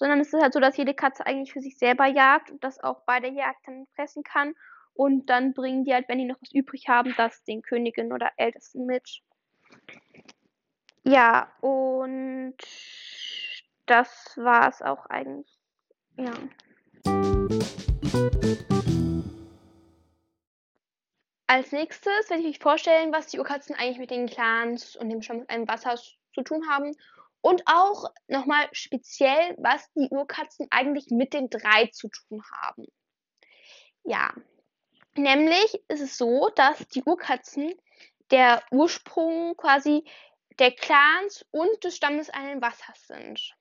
Sondern 0.00 0.18
es 0.20 0.32
ist 0.32 0.42
halt 0.42 0.54
so, 0.54 0.60
dass 0.60 0.78
jede 0.78 0.94
Katze 0.94 1.26
eigentlich 1.26 1.52
für 1.52 1.60
sich 1.60 1.76
selber 1.76 2.06
jagt 2.06 2.50
und 2.50 2.64
das 2.64 2.82
auch 2.82 3.02
bei 3.02 3.20
der 3.20 3.32
Jagd 3.32 3.68
dann 3.68 3.86
fressen 3.94 4.22
kann. 4.24 4.54
Und 4.94 5.26
dann 5.26 5.52
bringen 5.52 5.84
die 5.84 5.92
halt, 5.92 6.08
wenn 6.08 6.16
die 6.16 6.24
noch 6.24 6.40
was 6.40 6.54
übrig 6.54 6.88
haben, 6.88 7.14
das 7.18 7.44
den 7.44 7.60
Königin 7.60 8.10
oder 8.10 8.30
Ältesten 8.38 8.86
mit. 8.86 9.20
Ja, 11.04 11.52
und 11.60 12.56
das 13.84 14.32
war 14.36 14.70
es 14.70 14.80
auch 14.80 15.04
eigentlich. 15.04 15.58
Ja. 16.16 16.32
Als 21.46 21.72
nächstes 21.72 22.30
werde 22.30 22.42
ich 22.42 22.48
euch 22.48 22.58
vorstellen, 22.58 23.12
was 23.12 23.26
die 23.26 23.38
Urkatzen 23.38 23.76
eigentlich 23.76 23.98
mit 23.98 24.10
den 24.10 24.28
Clans 24.28 24.96
und 24.96 25.10
dem 25.10 25.20
Stamm 25.20 25.44
einem 25.48 25.68
Wasser 25.68 25.96
zu 25.96 26.42
tun 26.42 26.62
haben. 26.70 26.96
Und 27.42 27.62
auch 27.66 28.04
nochmal 28.28 28.68
speziell, 28.72 29.54
was 29.58 29.90
die 29.94 30.08
Urkatzen 30.10 30.66
eigentlich 30.70 31.06
mit 31.10 31.32
den 31.32 31.48
drei 31.48 31.86
zu 31.86 32.08
tun 32.08 32.42
haben. 32.62 32.86
Ja, 34.04 34.32
nämlich 35.14 35.82
ist 35.88 36.00
es 36.00 36.18
so, 36.18 36.50
dass 36.54 36.86
die 36.88 37.02
Urkatzen 37.02 37.74
der 38.30 38.62
Ursprung 38.70 39.56
quasi 39.56 40.04
der 40.58 40.72
Clans 40.72 41.46
und 41.50 41.82
des 41.84 41.96
Stammes 41.96 42.32
Eilen 42.32 42.60
Wassers 42.60 43.06
sind. 43.06 43.54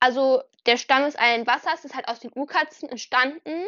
Also 0.00 0.42
der 0.66 0.76
Stamm 0.76 1.04
des 1.04 1.18
Eilen 1.18 1.46
Wassers 1.46 1.84
ist 1.84 1.94
halt 1.94 2.08
aus 2.08 2.20
den 2.20 2.32
Urkatzen 2.34 2.88
entstanden 2.88 3.66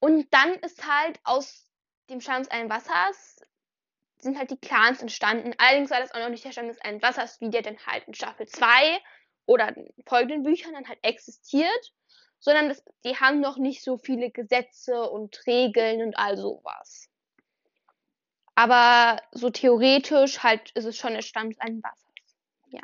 und 0.00 0.32
dann 0.32 0.54
ist 0.54 0.86
halt 0.86 1.20
aus 1.24 1.70
dem 2.10 2.20
Stamm 2.20 2.42
des 2.42 2.50
einen 2.50 2.70
Wassers 2.70 3.35
sind 4.26 4.38
halt 4.38 4.50
die 4.50 4.58
Clans 4.58 5.00
entstanden. 5.00 5.54
Allerdings 5.56 5.90
war 5.90 6.00
das 6.00 6.12
auch 6.12 6.18
noch 6.18 6.28
nicht 6.28 6.44
der 6.44 6.52
Stamm 6.52 6.68
des 6.68 6.80
einen 6.80 7.00
Wassers, 7.00 7.40
wie 7.40 7.50
der 7.50 7.62
dann 7.62 7.78
halt 7.86 8.06
in 8.06 8.14
Staffel 8.14 8.46
2 8.46 9.00
oder 9.46 9.74
folgenden 10.06 10.42
Büchern 10.42 10.74
dann 10.74 10.88
halt 10.88 10.98
existiert, 11.02 11.92
sondern 12.40 12.68
das, 12.68 12.84
die 13.04 13.16
haben 13.16 13.40
noch 13.40 13.56
nicht 13.56 13.82
so 13.82 13.96
viele 13.96 14.30
Gesetze 14.30 15.08
und 15.08 15.40
Regeln 15.46 16.02
und 16.02 16.18
all 16.18 16.36
sowas. 16.36 17.08
Aber 18.54 19.22
so 19.32 19.50
theoretisch 19.50 20.42
halt 20.42 20.70
ist 20.72 20.84
es 20.84 20.96
schon 20.96 21.14
der 21.14 21.22
Stamm 21.22 21.50
des 21.50 21.60
einen 21.60 21.82
Wassers. 21.82 22.36
Ja. 22.68 22.82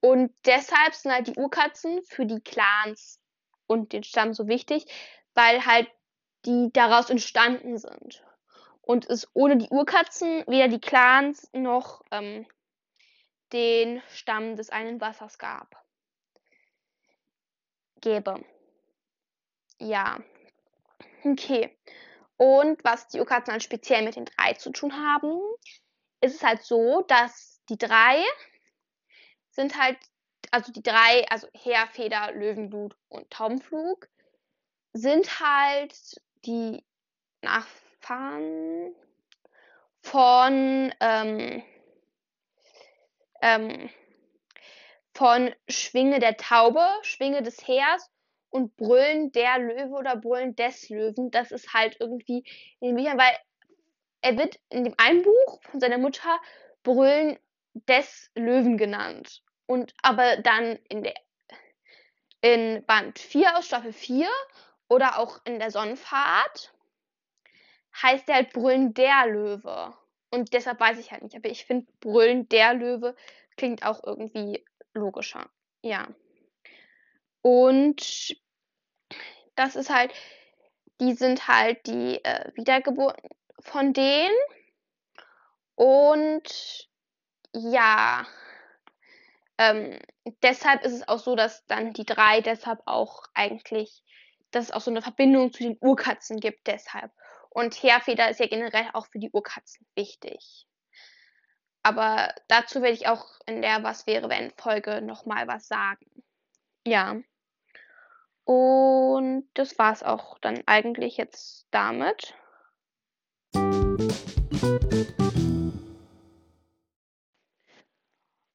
Und 0.00 0.32
deshalb 0.44 0.94
sind 0.94 1.12
halt 1.12 1.26
die 1.28 1.38
Urkatzen 1.38 2.02
für 2.04 2.26
die 2.26 2.40
Clans 2.40 3.20
und 3.66 3.92
den 3.92 4.04
Stamm 4.04 4.34
so 4.34 4.48
wichtig, 4.48 4.86
weil 5.34 5.66
halt 5.66 5.88
die 6.46 6.70
daraus 6.72 7.10
entstanden 7.10 7.76
sind. 7.78 8.22
Und 8.84 9.08
es 9.08 9.28
ohne 9.32 9.56
die 9.56 9.68
Urkatzen 9.70 10.44
weder 10.46 10.68
die 10.68 10.80
Clans 10.80 11.48
noch 11.54 12.02
ähm, 12.10 12.46
den 13.52 14.02
Stamm 14.10 14.56
des 14.56 14.68
einen 14.68 15.00
Wassers 15.00 15.38
gab. 15.38 15.82
Gäbe. 18.02 18.44
Ja. 19.78 20.18
Okay. 21.24 21.74
Und 22.36 22.84
was 22.84 23.08
die 23.08 23.20
Urkatzen 23.20 23.52
dann 23.52 23.60
speziell 23.60 24.02
mit 24.02 24.16
den 24.16 24.26
drei 24.26 24.52
zu 24.52 24.70
tun 24.70 24.92
haben, 24.92 25.40
ist 26.20 26.34
es 26.36 26.42
halt 26.42 26.62
so, 26.62 27.02
dass 27.08 27.62
die 27.70 27.78
drei 27.78 28.22
sind 29.50 29.78
halt, 29.80 29.98
also 30.50 30.72
die 30.72 30.82
drei, 30.82 31.26
also 31.30 31.48
Heerfeder, 31.54 32.32
Löwenblut 32.32 32.96
und 33.08 33.30
Taubenflug, 33.30 34.08
sind 34.92 35.40
halt 35.40 35.94
die 36.44 36.84
Nachfahren 38.04 38.94
von, 40.02 40.94
ähm, 41.00 41.62
ähm, 43.40 43.90
von 45.14 45.54
Schwinge 45.68 46.18
der 46.18 46.36
Taube, 46.36 46.86
Schwinge 47.02 47.42
des 47.42 47.66
Heers 47.66 48.10
und 48.50 48.76
Brüllen 48.76 49.32
der 49.32 49.58
Löwe 49.58 49.94
oder 49.94 50.16
Brüllen 50.16 50.54
des 50.56 50.88
Löwen. 50.90 51.30
Das 51.30 51.50
ist 51.50 51.72
halt 51.72 51.96
irgendwie 52.00 52.44
in 52.80 52.88
den 52.88 52.96
Büchern, 52.96 53.18
weil 53.18 53.36
er 54.20 54.36
wird 54.36 54.58
in 54.68 54.84
dem 54.84 54.94
einen 54.98 55.22
Buch 55.22 55.62
von 55.62 55.80
seiner 55.80 55.98
Mutter 55.98 56.38
Brüllen 56.82 57.38
des 57.88 58.30
Löwen 58.34 58.76
genannt. 58.76 59.42
Und 59.66 59.94
aber 60.02 60.36
dann 60.38 60.78
in 60.88 61.02
der 61.02 61.14
in 62.42 62.84
Band 62.84 63.18
4 63.18 63.56
aus 63.56 63.66
Staffel 63.66 63.94
4 63.94 64.28
oder 64.88 65.18
auch 65.18 65.40
in 65.46 65.58
der 65.58 65.70
Sonnenfahrt 65.70 66.73
heißt 68.02 68.28
der 68.28 68.36
halt 68.36 68.52
Brüllen 68.52 68.94
der 68.94 69.26
Löwe. 69.26 69.94
Und 70.30 70.52
deshalb 70.52 70.80
weiß 70.80 70.98
ich 70.98 71.12
halt 71.12 71.22
nicht. 71.22 71.36
Aber 71.36 71.48
ich 71.48 71.64
finde, 71.64 71.90
Brüllen 72.00 72.48
der 72.48 72.74
Löwe 72.74 73.14
klingt 73.56 73.84
auch 73.84 74.02
irgendwie 74.04 74.64
logischer. 74.92 75.48
Ja. 75.82 76.08
Und 77.42 78.36
das 79.54 79.76
ist 79.76 79.90
halt, 79.90 80.12
die 81.00 81.12
sind 81.14 81.46
halt 81.46 81.86
die 81.86 82.24
äh, 82.24 82.50
Wiedergeburten 82.54 83.28
von 83.60 83.92
denen. 83.92 84.34
Und 85.76 86.88
ja, 87.52 88.26
ähm, 89.58 89.98
deshalb 90.42 90.84
ist 90.84 90.92
es 90.92 91.06
auch 91.06 91.18
so, 91.18 91.36
dass 91.36 91.64
dann 91.66 91.92
die 91.92 92.04
drei 92.04 92.40
deshalb 92.40 92.80
auch 92.86 93.24
eigentlich 93.34 94.04
dass 94.54 94.66
es 94.66 94.70
auch 94.70 94.80
so 94.80 94.90
eine 94.90 95.02
Verbindung 95.02 95.52
zu 95.52 95.62
den 95.62 95.76
Urkatzen 95.80 96.38
gibt 96.38 96.66
deshalb. 96.66 97.10
Und 97.54 97.80
Heerfeder 97.84 98.28
ist 98.30 98.40
ja 98.40 98.48
generell 98.48 98.90
auch 98.94 99.06
für 99.06 99.20
die 99.20 99.30
Urkatzen 99.30 99.86
wichtig. 99.94 100.66
Aber 101.84 102.34
dazu 102.48 102.82
werde 102.82 102.94
ich 102.94 103.06
auch 103.06 103.26
in 103.46 103.62
der 103.62 103.84
Was 103.84 104.08
wäre, 104.08 104.28
wenn 104.28 104.50
Folge 104.56 105.00
nochmal 105.00 105.46
was 105.46 105.68
sagen. 105.68 106.24
Ja. 106.84 107.14
Und 108.42 109.48
das 109.54 109.78
war 109.78 109.92
es 109.92 110.02
auch 110.02 110.36
dann 110.40 110.64
eigentlich 110.66 111.16
jetzt 111.16 111.68
damit. 111.70 112.34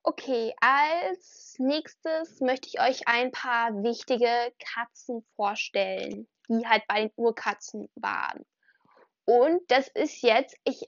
Okay, 0.04 0.54
als 0.60 1.56
nächstes 1.58 2.42
möchte 2.42 2.68
ich 2.68 2.82
euch 2.82 3.08
ein 3.08 3.32
paar 3.32 3.72
wichtige 3.82 4.54
Katzen 4.60 5.26
vorstellen, 5.38 6.28
die 6.50 6.68
halt 6.68 6.84
bei 6.88 7.04
den 7.04 7.12
Urkatzen 7.16 7.90
waren. 7.96 8.46
Und 9.30 9.62
das 9.70 9.88
ist 9.90 10.24
jetzt, 10.24 10.58
ich, 10.64 10.82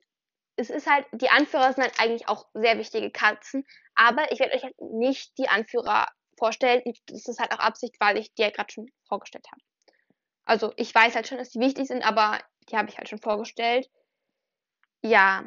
es 0.55 0.71
ist 0.71 0.89
halt, 0.89 1.05
die 1.11 1.29
Anführer 1.29 1.73
sind 1.73 1.83
halt 1.83 1.99
eigentlich 1.99 2.27
auch 2.27 2.47
sehr 2.55 2.79
wichtige 2.79 3.11
Katzen, 3.11 3.67
aber 3.93 4.31
ich 4.31 4.39
werde 4.39 4.55
euch 4.55 4.63
halt 4.63 4.73
nicht 4.81 5.37
die 5.37 5.47
Anführer 5.47 6.07
vorstellen. 6.39 6.81
Das 7.05 7.27
ist 7.27 7.39
halt 7.39 7.51
auch 7.51 7.59
Absicht, 7.59 7.97
weil 7.99 8.17
ich 8.17 8.33
die 8.33 8.41
ja 8.41 8.49
gerade 8.49 8.73
schon 8.73 8.87
vorgestellt 9.07 9.45
habe. 9.51 9.61
Also 10.43 10.73
ich 10.75 10.95
weiß 10.95 11.13
halt 11.13 11.27
schon, 11.27 11.37
dass 11.37 11.51
die 11.51 11.59
wichtig 11.59 11.85
sind, 11.85 12.01
aber 12.01 12.39
die 12.67 12.77
habe 12.77 12.89
ich 12.89 12.97
halt 12.97 13.09
schon 13.09 13.21
vorgestellt. 13.21 13.87
Ja, 15.03 15.45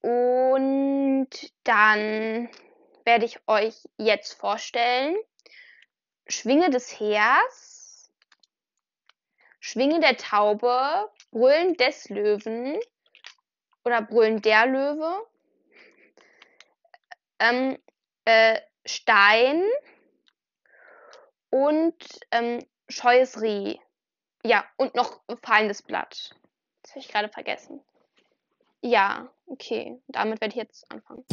und 0.00 1.28
dann 1.64 2.48
werde 3.04 3.26
ich 3.26 3.46
euch 3.46 3.74
jetzt 3.98 4.32
vorstellen 4.32 5.16
Schwinge 6.28 6.70
des 6.70 6.98
Heers, 6.98 8.10
Schwinge 9.60 10.00
der 10.00 10.16
Taube, 10.16 11.10
Brüllen 11.34 11.74
des 11.74 12.08
Löwen 12.10 12.78
oder 13.84 14.02
Brüllen 14.02 14.40
der 14.40 14.66
Löwe, 14.66 15.26
ähm, 17.40 17.76
äh, 18.24 18.60
Stein 18.86 19.64
und 21.50 21.96
ähm, 22.30 22.64
scheues 22.88 23.42
Reh. 23.42 23.78
Ja, 24.44 24.64
und 24.76 24.94
noch 24.94 25.22
fallendes 25.42 25.82
Blatt. 25.82 26.36
Das 26.82 26.92
habe 26.92 27.00
ich 27.00 27.08
gerade 27.08 27.28
vergessen. 27.28 27.80
Ja, 28.80 29.28
okay. 29.46 30.00
Damit 30.06 30.40
werde 30.40 30.52
ich 30.52 30.62
jetzt 30.62 30.88
anfangen. 30.88 31.24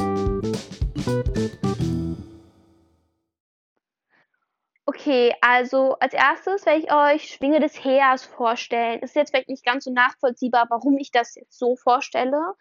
Okay, 5.02 5.34
also 5.40 5.96
als 5.98 6.14
erstes 6.14 6.64
werde 6.64 6.78
ich 6.78 6.92
euch 6.92 7.34
Schwinge 7.34 7.58
des 7.58 7.84
Heers 7.84 8.24
vorstellen. 8.24 9.00
Ist 9.00 9.16
jetzt 9.16 9.30
vielleicht 9.30 9.48
nicht 9.48 9.64
ganz 9.64 9.82
so 9.82 9.92
nachvollziehbar, 9.92 10.66
warum 10.70 10.96
ich 10.96 11.10
das 11.10 11.34
jetzt 11.34 11.58
so 11.58 11.74
vorstelle 11.74 12.54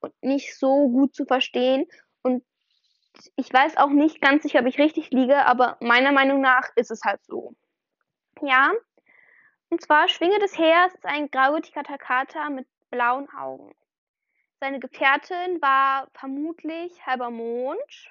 und 0.00 0.12
nicht 0.20 0.58
so 0.58 0.88
gut 0.88 1.14
zu 1.14 1.24
verstehen. 1.24 1.86
Und 2.22 2.44
ich 3.36 3.52
weiß 3.52 3.76
auch 3.76 3.90
nicht 3.90 4.20
ganz 4.20 4.42
sicher, 4.42 4.58
ob 4.58 4.66
ich 4.66 4.78
richtig 4.78 5.12
liege, 5.12 5.46
aber 5.46 5.76
meiner 5.78 6.10
Meinung 6.10 6.40
nach 6.40 6.68
ist 6.74 6.90
es 6.90 7.04
halt 7.04 7.24
so. 7.26 7.54
Ja, 8.42 8.72
und 9.70 9.80
zwar 9.80 10.08
Schwinge 10.08 10.40
des 10.40 10.58
Heers 10.58 10.92
ist 10.94 11.06
ein 11.06 11.30
grauiger 11.30 11.84
Takata 11.84 12.50
mit 12.50 12.66
blauen 12.90 13.28
Augen. 13.38 13.72
Seine 14.58 14.80
Gefährtin 14.80 15.62
war 15.62 16.08
vermutlich 16.12 17.06
halber 17.06 17.30
Mond. 17.30 18.10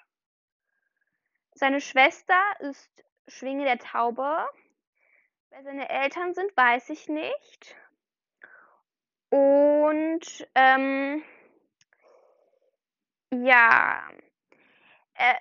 Seine 1.54 1.82
Schwester 1.82 2.40
ist 2.62 3.04
Schwinge 3.28 3.66
der 3.66 3.80
Taube. 3.80 4.48
Wer 5.50 5.64
seine 5.64 5.90
Eltern 5.90 6.34
sind, 6.34 6.56
weiß 6.58 6.90
ich 6.90 7.08
nicht. 7.08 7.76
Und 9.30 10.48
ähm, 10.56 11.24
ja, 13.32 14.10
äh, 15.16 15.36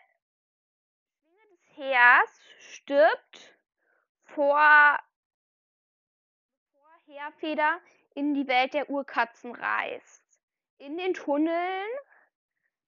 Schwinge 1.22 1.46
des 1.48 1.76
Heers 1.76 2.40
stirbt 2.58 3.54
vor, 4.24 4.98
bevor 6.72 6.92
Heerfeder 7.06 7.80
in 8.14 8.34
die 8.34 8.46
Welt 8.48 8.74
der 8.74 8.88
Urkatzen 8.88 9.54
reist. 9.54 10.22
In 10.78 10.96
den 10.96 11.14
Tunneln 11.14 11.88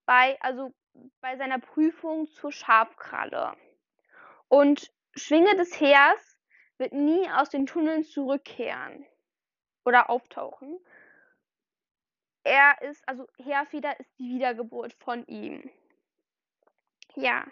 bei, 0.07 0.41
also 0.41 0.73
bei 1.21 1.37
seiner 1.37 1.59
Prüfung 1.59 2.27
zur 2.29 2.53
Schafkralle. 2.53 3.57
Und 4.55 4.93
Schwinge 5.17 5.57
des 5.57 5.81
Heers 5.81 6.39
wird 6.79 6.93
nie 6.93 7.29
aus 7.29 7.51
den 7.51 7.67
Tunneln 7.67 8.05
zurückkehren 8.05 9.05
oder 9.85 10.09
auftauchen. 10.09 10.79
Er 12.45 12.81
ist, 12.83 13.03
also 13.09 13.27
Heerfeder 13.37 13.99
ist 13.99 14.17
die 14.17 14.29
Wiedergeburt 14.29 14.93
von 14.93 15.27
ihm. 15.27 15.69
Ja. 17.17 17.45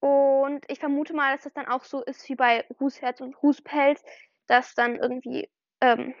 Und 0.00 0.64
ich 0.70 0.78
vermute 0.78 1.12
mal, 1.12 1.34
dass 1.34 1.44
das 1.44 1.52
dann 1.52 1.68
auch 1.68 1.84
so 1.84 2.02
ist 2.02 2.26
wie 2.26 2.36
bei 2.36 2.66
Rußherz 2.80 3.20
und 3.20 3.34
Rußpelz, 3.42 4.02
dass 4.46 4.74
dann 4.74 4.96
irgendwie 4.96 5.50
ähm, 5.82 6.14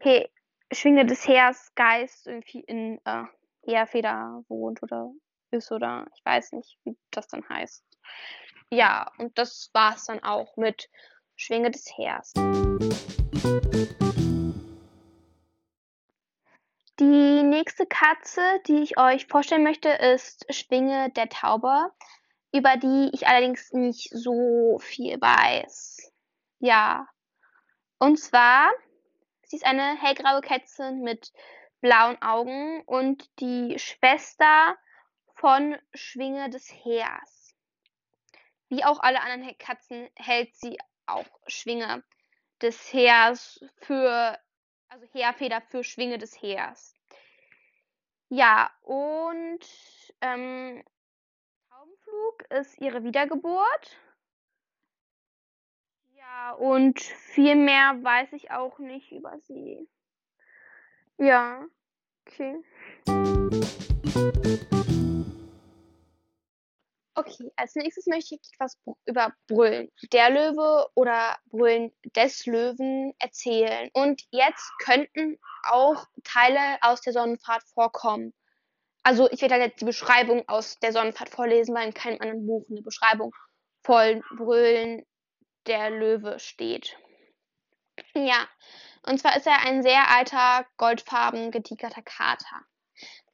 hey, 0.00 0.28
Schwinge 0.72 1.06
des 1.06 1.28
Heers 1.28 1.72
Geist 1.76 2.26
irgendwie 2.26 2.62
in 2.62 3.00
äh, 3.04 3.26
Heerfeder 3.62 4.42
wohnt 4.48 4.82
oder 4.82 5.12
ist 5.52 5.70
oder 5.70 6.08
ich 6.16 6.24
weiß 6.24 6.50
nicht, 6.50 6.80
wie 6.82 6.96
das 7.12 7.28
dann 7.28 7.48
heißt. 7.48 7.84
Ja, 8.70 9.12
und 9.18 9.38
das 9.38 9.70
war 9.72 9.94
es 9.94 10.04
dann 10.06 10.22
auch 10.24 10.56
mit 10.56 10.88
Schwinge 11.36 11.70
des 11.70 11.86
Heers. 11.96 12.32
Die 16.98 17.42
nächste 17.42 17.86
Katze, 17.86 18.40
die 18.66 18.82
ich 18.82 18.98
euch 18.98 19.26
vorstellen 19.26 19.62
möchte, 19.62 19.90
ist 19.90 20.46
Schwinge 20.52 21.10
der 21.10 21.28
Taube, 21.28 21.92
über 22.52 22.76
die 22.76 23.10
ich 23.12 23.28
allerdings 23.28 23.72
nicht 23.72 24.08
so 24.10 24.78
viel 24.80 25.20
weiß. 25.20 26.10
Ja. 26.58 27.06
Und 27.98 28.18
zwar, 28.18 28.70
sie 29.44 29.56
ist 29.56 29.66
eine 29.66 30.00
hellgraue 30.00 30.40
Kätzchen 30.40 31.02
mit 31.02 31.32
blauen 31.82 32.20
Augen 32.22 32.82
und 32.86 33.28
die 33.40 33.78
Schwester 33.78 34.76
von 35.34 35.76
Schwinge 35.94 36.48
des 36.48 36.68
Heers. 36.68 37.35
Wie 38.68 38.84
auch 38.84 39.00
alle 39.00 39.20
anderen 39.20 39.56
Katzen 39.58 40.08
hält 40.16 40.54
sie 40.56 40.78
auch 41.06 41.26
Schwinge 41.46 42.02
des 42.60 42.92
Heers 42.92 43.64
für, 43.76 44.38
also 44.88 45.06
Heerfeder 45.12 45.60
für 45.60 45.84
Schwinge 45.84 46.18
des 46.18 46.40
Heers. 46.40 46.94
Ja, 48.28 48.70
und 48.82 49.60
ähm, 50.20 50.82
Taubenflug 51.70 52.42
ist 52.50 52.80
ihre 52.80 53.04
Wiedergeburt. 53.04 53.96
Ja, 56.16 56.52
und 56.52 56.98
viel 57.00 57.54
mehr 57.54 58.02
weiß 58.02 58.32
ich 58.32 58.50
auch 58.50 58.78
nicht 58.80 59.12
über 59.12 59.38
sie. 59.40 59.88
Ja, 61.18 61.64
okay. 62.26 62.62
Okay, 67.18 67.50
als 67.56 67.74
nächstes 67.74 68.06
möchte 68.06 68.34
ich 68.34 68.40
etwas 68.52 68.76
über 69.06 69.32
Brüllen 69.46 69.90
der 70.12 70.28
Löwe 70.28 70.86
oder 70.94 71.38
Brüllen 71.46 71.90
des 72.14 72.44
Löwen 72.44 73.14
erzählen. 73.18 73.88
Und 73.94 74.22
jetzt 74.30 74.70
könnten 74.84 75.38
auch 75.62 76.06
Teile 76.24 76.76
aus 76.82 77.00
der 77.00 77.14
Sonnenfahrt 77.14 77.62
vorkommen. 77.72 78.34
Also 79.02 79.30
ich 79.30 79.40
werde 79.40 79.54
halt 79.54 79.64
jetzt 79.64 79.80
die 79.80 79.86
Beschreibung 79.86 80.46
aus 80.46 80.78
der 80.80 80.92
Sonnenfahrt 80.92 81.30
vorlesen, 81.30 81.74
weil 81.74 81.86
in 81.86 81.94
keinem 81.94 82.20
anderen 82.20 82.46
Buch 82.46 82.66
eine 82.68 82.82
Beschreibung 82.82 83.34
von 83.82 84.22
Brüllen 84.36 85.06
der 85.66 85.88
Löwe 85.88 86.38
steht. 86.38 86.98
Ja, 88.12 88.46
und 89.06 89.18
zwar 89.18 89.38
ist 89.38 89.46
er 89.46 89.60
ein 89.64 89.82
sehr 89.82 90.10
alter, 90.10 90.66
goldfarben 90.76 91.50
getigerter 91.50 92.02
Kater. 92.02 92.66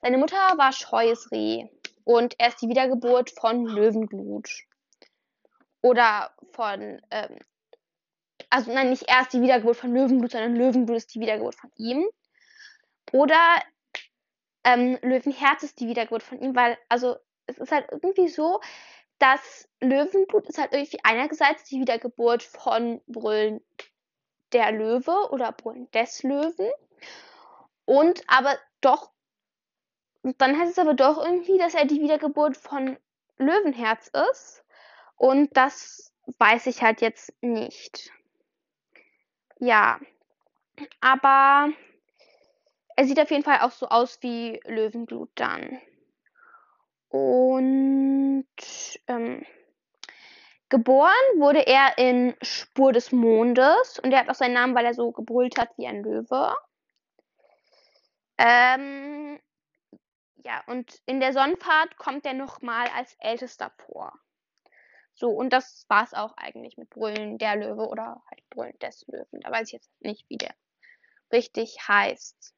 Seine 0.00 0.18
Mutter 0.18 0.36
war 0.56 0.72
scheues 0.72 1.32
Reh 1.32 1.66
und 2.04 2.34
er 2.38 2.48
ist 2.48 2.62
die 2.62 2.68
Wiedergeburt 2.68 3.30
von 3.30 3.64
Löwenblut. 3.64 4.48
Oder 5.80 6.30
von, 6.52 7.00
ähm, 7.10 7.38
also 8.50 8.72
nein, 8.72 8.90
nicht 8.90 9.08
erst 9.08 9.32
die 9.32 9.40
Wiedergeburt 9.42 9.76
von 9.76 9.92
Löwenblut, 9.92 10.32
sondern 10.32 10.56
Löwenblut 10.56 10.96
ist 10.96 11.14
die 11.14 11.20
Wiedergeburt 11.20 11.54
von 11.54 11.70
ihm. 11.76 12.06
Oder 13.12 13.60
ähm, 14.64 14.98
Löwenherz 15.02 15.62
ist 15.62 15.80
die 15.80 15.88
Wiedergeburt 15.88 16.22
von 16.22 16.40
ihm, 16.40 16.54
weil, 16.54 16.78
also 16.88 17.16
es 17.46 17.58
ist 17.58 17.72
halt 17.72 17.86
irgendwie 17.90 18.28
so, 18.28 18.60
dass 19.18 19.68
Löwenblut 19.80 20.48
ist 20.48 20.58
halt 20.58 20.72
irgendwie 20.72 21.00
einerseits 21.02 21.64
die 21.64 21.80
Wiedergeburt 21.80 22.42
von 22.42 23.00
Brüllen 23.06 23.60
der 24.52 24.72
Löwe 24.72 25.30
oder 25.30 25.52
Brüllen 25.52 25.90
des 25.92 26.22
Löwen. 26.22 26.70
Und 27.84 28.22
aber 28.26 28.56
doch, 28.80 29.10
dann 30.22 30.58
heißt 30.58 30.72
es 30.72 30.78
aber 30.78 30.94
doch 30.94 31.24
irgendwie, 31.24 31.58
dass 31.58 31.74
er 31.74 31.84
die 31.84 32.00
Wiedergeburt 32.00 32.56
von 32.56 32.96
Löwenherz 33.38 34.10
ist. 34.30 34.64
Und 35.16 35.56
das 35.56 36.12
weiß 36.38 36.66
ich 36.66 36.82
halt 36.82 37.00
jetzt 37.00 37.32
nicht. 37.42 38.10
Ja. 39.58 39.98
Aber 41.00 41.72
er 42.96 43.04
sieht 43.04 43.20
auf 43.20 43.30
jeden 43.30 43.44
Fall 43.44 43.60
auch 43.60 43.70
so 43.70 43.88
aus 43.88 44.18
wie 44.22 44.60
Löwenblut 44.64 45.30
dann. 45.34 45.80
Und 47.08 48.46
ähm, 49.06 49.44
Geboren 50.72 51.10
wurde 51.36 51.66
er 51.66 51.98
in 51.98 52.34
Spur 52.40 52.94
des 52.94 53.12
Mondes 53.12 53.98
und 53.98 54.10
er 54.10 54.20
hat 54.20 54.30
auch 54.30 54.34
seinen 54.34 54.54
Namen, 54.54 54.74
weil 54.74 54.86
er 54.86 54.94
so 54.94 55.12
gebrüllt 55.12 55.58
hat 55.58 55.68
wie 55.76 55.86
ein 55.86 56.02
Löwe. 56.02 56.54
Ähm, 58.38 59.38
ja, 60.44 60.62
und 60.66 61.00
in 61.06 61.20
der 61.20 61.32
Sonnenfahrt 61.32 61.96
kommt 61.96 62.26
er 62.26 62.34
nochmal 62.34 62.88
als 62.88 63.14
Ältester 63.20 63.72
vor. 63.78 64.12
So, 65.14 65.28
und 65.28 65.52
das 65.52 65.84
war 65.88 66.04
es 66.04 66.14
auch 66.14 66.36
eigentlich 66.36 66.76
mit 66.76 66.90
Brüllen 66.90 67.38
der 67.38 67.56
Löwe 67.56 67.86
oder 67.86 68.22
halt 68.30 68.50
Brüllen 68.50 68.78
des 68.80 69.06
Löwen. 69.06 69.40
Da 69.40 69.50
weiß 69.50 69.68
ich 69.68 69.72
jetzt 69.72 69.90
nicht, 70.00 70.28
wie 70.28 70.38
der 70.38 70.54
richtig 71.32 71.76
heißt. 71.86 72.54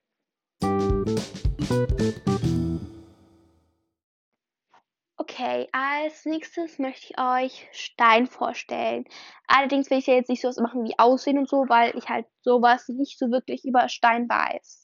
Okay, 5.16 5.68
als 5.72 6.24
nächstes 6.26 6.78
möchte 6.78 7.06
ich 7.10 7.18
euch 7.18 7.68
Stein 7.72 8.26
vorstellen. 8.26 9.04
Allerdings 9.46 9.90
will 9.90 9.98
ich 9.98 10.06
ja 10.06 10.14
jetzt 10.14 10.28
nicht 10.28 10.42
sowas 10.42 10.58
machen 10.58 10.84
wie 10.84 10.98
Aussehen 10.98 11.38
und 11.38 11.48
so, 11.48 11.68
weil 11.68 11.96
ich 11.96 12.08
halt 12.08 12.26
sowas 12.42 12.88
nicht 12.88 13.18
so 13.18 13.30
wirklich 13.30 13.64
über 13.64 13.88
Stein 13.88 14.28
weiß. 14.28 14.83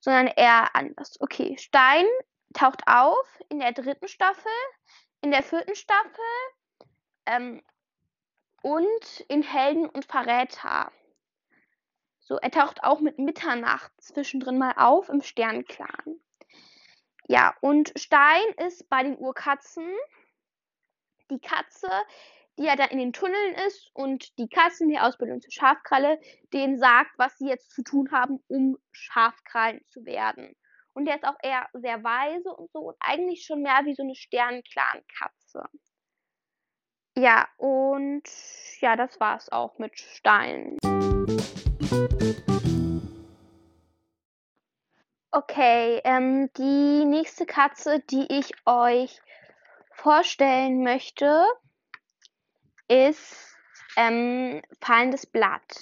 Sondern 0.00 0.28
eher 0.28 0.74
anders. 0.74 1.20
Okay, 1.20 1.56
Stein 1.58 2.06
taucht 2.54 2.82
auf 2.86 3.26
in 3.48 3.60
der 3.60 3.72
dritten 3.72 4.08
Staffel, 4.08 4.52
in 5.20 5.30
der 5.30 5.42
vierten 5.42 5.74
Staffel 5.74 6.24
ähm, 7.26 7.62
und 8.62 9.20
in 9.28 9.42
Helden 9.42 9.88
und 9.88 10.04
Verräter. 10.04 10.92
So, 12.20 12.36
er 12.36 12.50
taucht 12.50 12.84
auch 12.84 13.00
mit 13.00 13.18
Mitternacht 13.18 13.90
zwischendrin 13.98 14.58
mal 14.58 14.74
auf 14.76 15.08
im 15.08 15.22
Sternclan. 15.22 16.20
Ja, 17.26 17.54
und 17.60 17.92
Stein 17.96 18.44
ist 18.66 18.88
bei 18.88 19.02
den 19.02 19.18
Urkatzen 19.18 19.86
die 21.30 21.40
Katze, 21.40 21.90
die 22.58 22.64
ja 22.64 22.74
dann 22.74 22.90
in 22.90 22.98
den 22.98 23.12
Tunneln 23.12 23.54
ist 23.66 23.90
und 23.94 24.36
die 24.38 24.48
Katzen, 24.48 24.88
die 24.88 24.98
Ausbildung 24.98 25.40
zur 25.40 25.52
Schafkralle, 25.52 26.20
denen 26.52 26.78
sagt, 26.78 27.12
was 27.16 27.38
sie 27.38 27.48
jetzt 27.48 27.70
zu 27.70 27.82
tun 27.82 28.10
haben, 28.10 28.42
um 28.48 28.76
Schafkrallen 28.90 29.80
zu 29.86 30.04
werden. 30.04 30.54
Und 30.92 31.04
der 31.04 31.14
ist 31.14 31.24
auch 31.24 31.36
eher 31.40 31.68
sehr 31.72 32.02
weise 32.02 32.50
und 32.50 32.70
so 32.72 32.80
und 32.80 32.96
eigentlich 32.98 33.44
schon 33.44 33.62
mehr 33.62 33.82
wie 33.84 33.94
so 33.94 34.02
eine 34.02 34.16
Sternenclan-Katze. 34.16 35.62
Ja, 37.16 37.48
und 37.56 38.24
ja, 38.80 38.96
das 38.96 39.20
war's 39.20 39.48
auch 39.50 39.78
mit 39.78 39.98
Stein. 39.98 40.76
Okay, 45.30 46.00
ähm, 46.04 46.50
die 46.56 47.04
nächste 47.04 47.46
Katze, 47.46 48.00
die 48.10 48.26
ich 48.30 48.50
euch 48.66 49.20
vorstellen 49.92 50.82
möchte, 50.82 51.44
ist 52.88 53.56
ähm, 53.96 54.62
Fallendes 54.80 55.26
Blatt. 55.26 55.78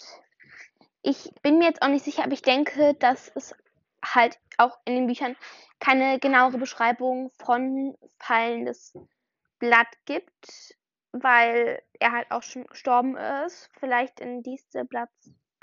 Ich 1.03 1.31
bin 1.43 1.59
mir 1.59 1.67
jetzt 1.67 1.83
auch 1.83 1.89
nicht 1.89 2.05
sicher, 2.05 2.25
aber 2.25 2.33
ich 2.33 2.43
denke, 2.43 2.95
dass 2.95 3.31
es 3.35 3.55
halt 4.05 4.39
auch 4.59 4.79
in 4.85 4.95
den 4.95 5.07
Büchern 5.07 5.37
keine 5.79 6.19
genauere 6.19 6.59
Beschreibung 6.59 7.31
von 7.39 7.97
Fallendes 8.19 8.97
Blatt 9.59 9.89
gibt, 10.05 10.77
weil 11.13 11.83
er 11.99 12.13
halt 12.13 12.31
auch 12.31 12.43
schon 12.43 12.67
gestorben 12.67 13.17
ist. 13.17 13.71
Vielleicht 13.79 14.21
in 14.21 14.43
diese 14.43 14.85
Blatt 14.85 15.11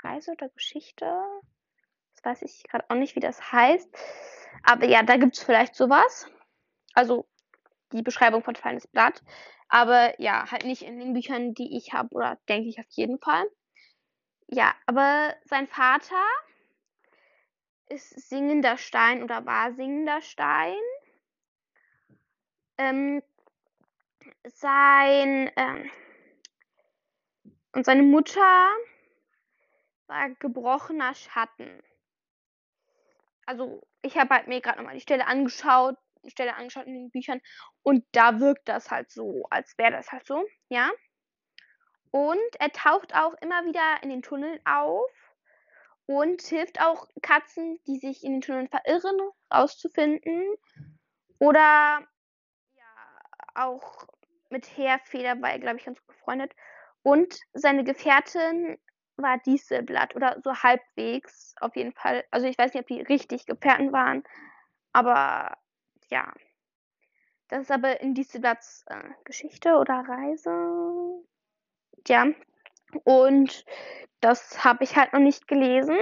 Reise 0.02 0.32
oder 0.32 0.48
Geschichte 0.50 1.06
weiß 2.24 2.42
ich 2.42 2.64
gerade 2.64 2.84
auch 2.88 2.96
nicht, 2.96 3.16
wie 3.16 3.20
das 3.20 3.52
heißt. 3.52 3.88
Aber 4.62 4.86
ja, 4.86 5.02
da 5.02 5.16
gibt 5.16 5.36
es 5.36 5.42
vielleicht 5.42 5.74
sowas. 5.74 6.26
Also 6.94 7.26
die 7.92 8.02
Beschreibung 8.02 8.42
von 8.42 8.56
Fallendes 8.56 8.86
Blatt. 8.86 9.22
Aber 9.74 10.20
ja, 10.20 10.48
halt 10.52 10.64
nicht 10.64 10.82
in 10.82 11.00
den 11.00 11.14
Büchern, 11.14 11.52
die 11.52 11.76
ich 11.76 11.92
habe, 11.92 12.14
oder 12.14 12.38
denke 12.48 12.68
ich 12.68 12.78
auf 12.78 12.86
jeden 12.90 13.18
Fall. 13.18 13.44
Ja, 14.46 14.72
aber 14.86 15.34
sein 15.46 15.66
Vater 15.66 16.24
ist 17.88 18.28
singender 18.28 18.76
Stein 18.76 19.24
oder 19.24 19.44
war 19.46 19.72
singender 19.72 20.22
Stein. 20.22 20.78
Ähm, 22.78 23.20
sein 24.44 25.50
ähm, 25.56 25.90
und 27.72 27.84
seine 27.84 28.04
Mutter 28.04 28.68
war 30.06 30.30
gebrochener 30.38 31.16
Schatten. 31.16 31.82
Also 33.44 33.82
ich 34.02 34.16
habe 34.16 34.36
halt 34.36 34.46
mir 34.46 34.60
gerade 34.60 34.78
nochmal 34.78 34.94
die 34.94 35.00
Stelle 35.00 35.26
angeschaut, 35.26 35.98
Stelle 36.30 36.56
angeschaut 36.56 36.86
in 36.86 36.94
den 36.94 37.10
Büchern 37.10 37.40
und 37.82 38.04
da 38.12 38.40
wirkt 38.40 38.68
das 38.68 38.90
halt 38.90 39.10
so, 39.10 39.46
als 39.50 39.76
wäre 39.78 39.92
das 39.92 40.10
halt 40.12 40.26
so, 40.26 40.44
ja. 40.68 40.90
Und 42.10 42.38
er 42.60 42.70
taucht 42.70 43.14
auch 43.14 43.34
immer 43.40 43.64
wieder 43.64 44.02
in 44.02 44.08
den 44.08 44.22
Tunneln 44.22 44.60
auf 44.64 45.10
und 46.06 46.42
hilft 46.42 46.80
auch 46.80 47.08
Katzen, 47.22 47.80
die 47.86 47.98
sich 47.98 48.22
in 48.22 48.32
den 48.32 48.40
Tunneln 48.40 48.68
verirren, 48.68 49.18
rauszufinden. 49.52 50.54
Oder 51.38 52.06
ja, 52.76 53.20
auch 53.54 54.06
mit 54.50 54.76
Heerfeder 54.76 55.40
war 55.42 55.50
er, 55.50 55.58
glaube 55.58 55.78
ich, 55.78 55.84
ganz 55.84 55.98
gut 55.98 56.16
befreundet. 56.16 56.54
Und 57.02 57.36
seine 57.52 57.84
Gefährtin 57.84 58.78
war 59.16 59.38
Dieselblatt 59.38 60.14
oder 60.16 60.40
so 60.42 60.54
halbwegs 60.54 61.54
auf 61.60 61.76
jeden 61.76 61.92
Fall. 61.92 62.24
Also 62.30 62.46
ich 62.46 62.58
weiß 62.58 62.74
nicht, 62.74 62.82
ob 62.82 62.86
die 62.88 63.02
richtig 63.02 63.46
Gefährten 63.46 63.92
waren, 63.92 64.24
aber 64.92 65.56
ja. 66.08 66.32
Das 67.48 67.62
ist 67.62 67.70
aber 67.70 68.00
in 68.00 68.14
Dieselblatts 68.14 68.84
äh, 68.86 69.10
Geschichte 69.24 69.76
oder 69.76 70.04
Reise. 70.08 71.22
Ja. 72.06 72.26
Und 73.04 73.64
das 74.20 74.64
habe 74.64 74.84
ich 74.84 74.96
halt 74.96 75.12
noch 75.12 75.20
nicht 75.20 75.46
gelesen. 75.48 75.98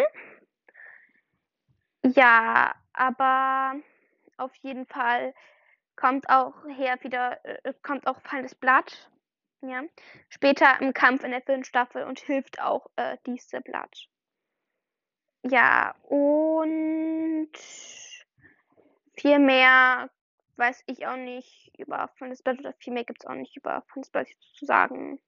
Ja, 2.04 2.74
aber 2.92 3.80
auf 4.36 4.54
jeden 4.56 4.86
Fall 4.86 5.34
kommt 5.96 6.28
auch 6.28 6.54
her 6.66 6.96
wieder, 7.02 7.44
äh, 7.44 7.74
kommt 7.82 8.06
auch 8.06 8.20
Fallendes 8.22 8.54
Blatt 8.54 9.10
ja. 9.62 9.82
Später 10.28 10.80
im 10.80 10.92
Kampf 10.92 11.24
in 11.24 11.30
der 11.30 11.42
vierten 11.42 11.64
Staffel 11.64 12.04
und 12.04 12.18
hilft 12.18 12.60
auch 12.60 12.86
äh, 12.96 13.16
diese 13.26 13.60
Blatt. 13.60 14.08
Ja, 15.44 15.94
und 16.02 17.52
viel 19.22 19.38
mehr 19.38 20.10
weiß 20.56 20.82
ich 20.86 21.06
auch 21.06 21.16
nicht 21.16 21.72
über 21.78 22.08
Freundes 22.18 22.42
Blatt 22.42 22.58
oder 22.58 22.72
viel 22.74 22.92
mehr 22.92 23.04
gibt 23.04 23.22
es 23.22 23.26
auch 23.26 23.34
nicht 23.34 23.56
über 23.56 23.82
Freundes 23.88 24.10
Blatt 24.10 24.26
zu 24.54 24.66
sagen. 24.66 25.20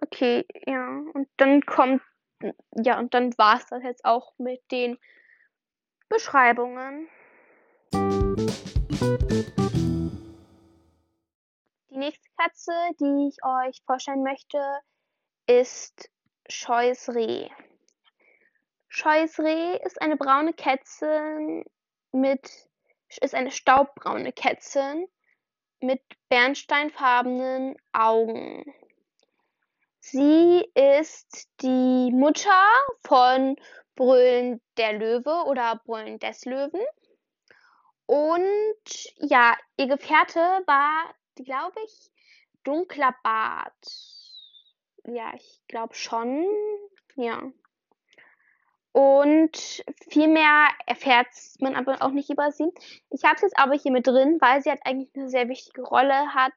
Okay, 0.00 0.46
ja. 0.66 0.88
Und 1.12 1.28
dann 1.36 1.60
kommt, 1.66 2.02
ja, 2.72 2.98
und 2.98 3.12
dann 3.12 3.36
war 3.36 3.58
es 3.58 3.66
das 3.66 3.82
jetzt 3.82 4.04
auch 4.06 4.32
mit 4.38 4.62
den 4.70 4.98
Beschreibungen. 6.08 7.08
Die 11.90 11.98
nächste 11.98 12.28
Katze, 12.38 12.72
die 12.98 13.28
ich 13.28 13.36
euch 13.44 13.82
vorstellen 13.84 14.22
möchte, 14.22 14.58
ist 15.46 16.10
Scheues 16.48 17.10
Reh. 17.10 17.50
Scheues 18.88 19.38
Reh 19.38 19.76
ist 19.84 20.00
eine 20.00 20.16
braune 20.16 20.54
Kätzchen 20.54 21.64
mit 22.12 22.68
ist 23.18 23.34
eine 23.34 23.50
staubbraune 23.50 24.32
Kätzchen 24.32 25.06
mit 25.80 26.00
bernsteinfarbenen 26.28 27.76
Augen. 27.92 28.64
Sie 30.00 30.64
ist 30.74 31.48
die 31.62 32.10
Mutter 32.12 32.68
von 33.06 33.56
Brüllen 33.94 34.60
der 34.76 34.94
Löwe 34.94 35.44
oder 35.46 35.80
Brüllen 35.84 36.18
des 36.18 36.44
Löwen. 36.44 36.84
Und 38.06 39.14
ja, 39.16 39.56
ihr 39.76 39.86
Gefährte 39.86 40.40
war 40.66 41.14
glaube 41.34 41.80
ich, 41.84 42.10
dunkler 42.62 43.14
Bart. 43.22 43.74
Ja, 45.04 45.32
ich 45.34 45.62
glaube 45.68 45.94
schon. 45.94 46.46
Ja. 47.16 47.42
Und 48.94 49.84
viel 50.08 50.28
mehr 50.28 50.68
erfährt 50.86 51.26
man 51.58 51.74
aber 51.74 52.00
auch 52.00 52.12
nicht 52.12 52.30
über 52.30 52.52
sie. 52.52 52.72
Ich 53.10 53.24
habe 53.24 53.34
es 53.36 53.42
jetzt 53.42 53.58
aber 53.58 53.74
hier 53.74 53.92
mit 53.92 54.06
drin, 54.06 54.38
weil 54.40 54.62
sie 54.62 54.70
halt 54.70 54.80
eigentlich 54.84 55.10
eine 55.14 55.28
sehr 55.28 55.48
wichtige 55.48 55.82
Rolle 55.82 56.34
hat, 56.34 56.52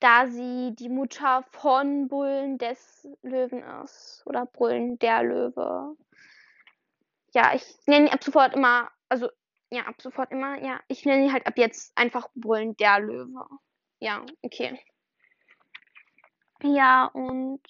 da 0.00 0.26
sie 0.26 0.74
die 0.74 0.88
Mutter 0.88 1.44
von 1.52 2.08
Bullen 2.08 2.58
des 2.58 3.08
Löwen 3.22 3.62
ist. 3.84 4.22
Oder 4.26 4.46
Bullen 4.46 4.98
der 4.98 5.22
Löwe. 5.22 5.96
Ja, 7.32 7.54
ich 7.54 7.64
nenne 7.86 8.12
ab 8.12 8.22
sofort 8.22 8.54
immer, 8.54 8.90
also 9.08 9.28
ja, 9.70 9.82
ab 9.86 10.02
sofort 10.02 10.32
immer, 10.32 10.60
ja, 10.62 10.80
ich 10.88 11.06
nenne 11.06 11.26
sie 11.26 11.32
halt 11.32 11.46
ab 11.46 11.56
jetzt 11.56 11.96
einfach 11.96 12.28
Bullen 12.34 12.76
der 12.76 12.98
Löwe 12.98 13.46
ja, 14.00 14.24
okay. 14.42 14.78
Ja, 16.62 17.06
und 17.06 17.60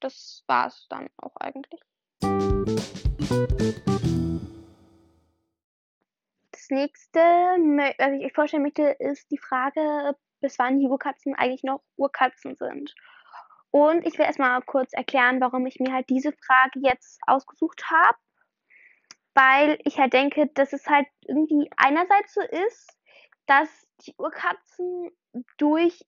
das 0.00 0.44
war's 0.46 0.86
dann 0.88 1.08
auch 1.16 1.36
eigentlich. 1.36 1.80
Das 3.30 3.38
nächste, 6.68 7.20
was 7.20 8.12
ich 8.18 8.24
euch 8.24 8.32
vorstellen 8.32 8.64
möchte, 8.64 8.82
ist 8.98 9.30
die 9.30 9.38
Frage, 9.38 10.16
bis 10.40 10.58
wann 10.58 10.80
die 10.80 10.88
Urkatzen 10.88 11.36
eigentlich 11.36 11.62
noch 11.62 11.80
Urkatzen 11.96 12.56
sind. 12.56 12.92
Und 13.70 14.04
ich 14.04 14.18
will 14.18 14.24
erstmal 14.24 14.60
kurz 14.62 14.92
erklären, 14.94 15.40
warum 15.40 15.64
ich 15.66 15.78
mir 15.78 15.92
halt 15.92 16.10
diese 16.10 16.32
Frage 16.32 16.80
jetzt 16.80 17.20
ausgesucht 17.24 17.84
habe. 17.88 18.18
Weil 19.34 19.78
ich 19.84 19.98
halt 19.98 20.12
denke, 20.12 20.48
dass 20.54 20.72
es 20.72 20.88
halt 20.88 21.06
irgendwie 21.24 21.70
einerseits 21.76 22.34
so 22.34 22.40
ist, 22.40 22.98
dass 23.46 23.68
die 24.04 24.16
Urkatzen 24.18 25.12
durch 25.56 26.04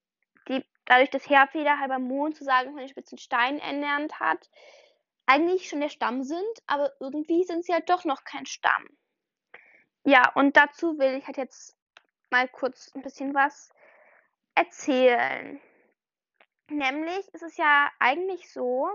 die, 0.49 0.65
dadurch, 0.87 1.11
dass 1.11 1.31
Heerfeder 1.31 1.79
halber 1.79 2.01
Mond 2.01 2.35
sozusagen 2.35 2.71
von 2.71 2.79
den 2.79 2.89
spitzen 2.89 3.19
Steinen 3.19 3.61
ernährt 3.61 4.19
hat, 4.19 4.51
eigentlich 5.27 5.69
schon 5.69 5.81
der 5.81 5.89
Stamm 5.89 6.23
sind, 6.23 6.63
aber 6.67 6.93
irgendwie 7.01 7.45
sind 7.45 7.65
sie 7.65 7.73
halt 7.73 7.89
doch 7.89 8.05
noch 8.05 8.25
kein 8.25 8.47
Stamm. 8.47 8.87
Ja, 10.05 10.33
und 10.35 10.57
dazu 10.57 10.99
will 10.99 11.15
ich 11.15 11.27
halt 11.27 11.37
jetzt 11.37 11.77
mal 12.31 12.49
kurz 12.49 12.93
ein 12.95 13.03
bisschen 13.03 13.35
was 13.35 13.71
erzählen. 14.55 15.61
Nämlich 16.69 17.29
ist 17.35 17.43
es 17.43 17.57
ja 17.57 17.91
eigentlich 17.99 18.53
so, 18.53 18.89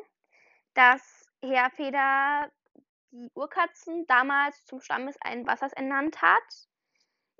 dass 0.74 1.30
Heerfeder 1.42 2.52
die 3.12 3.30
Urkatzen 3.36 4.06
damals 4.08 4.66
zum 4.66 4.82
Stamm 4.82 5.06
des 5.08 5.20
einen 5.22 5.48
Wassers 5.48 5.74
ernannt 5.74 6.22
hat 6.22 6.68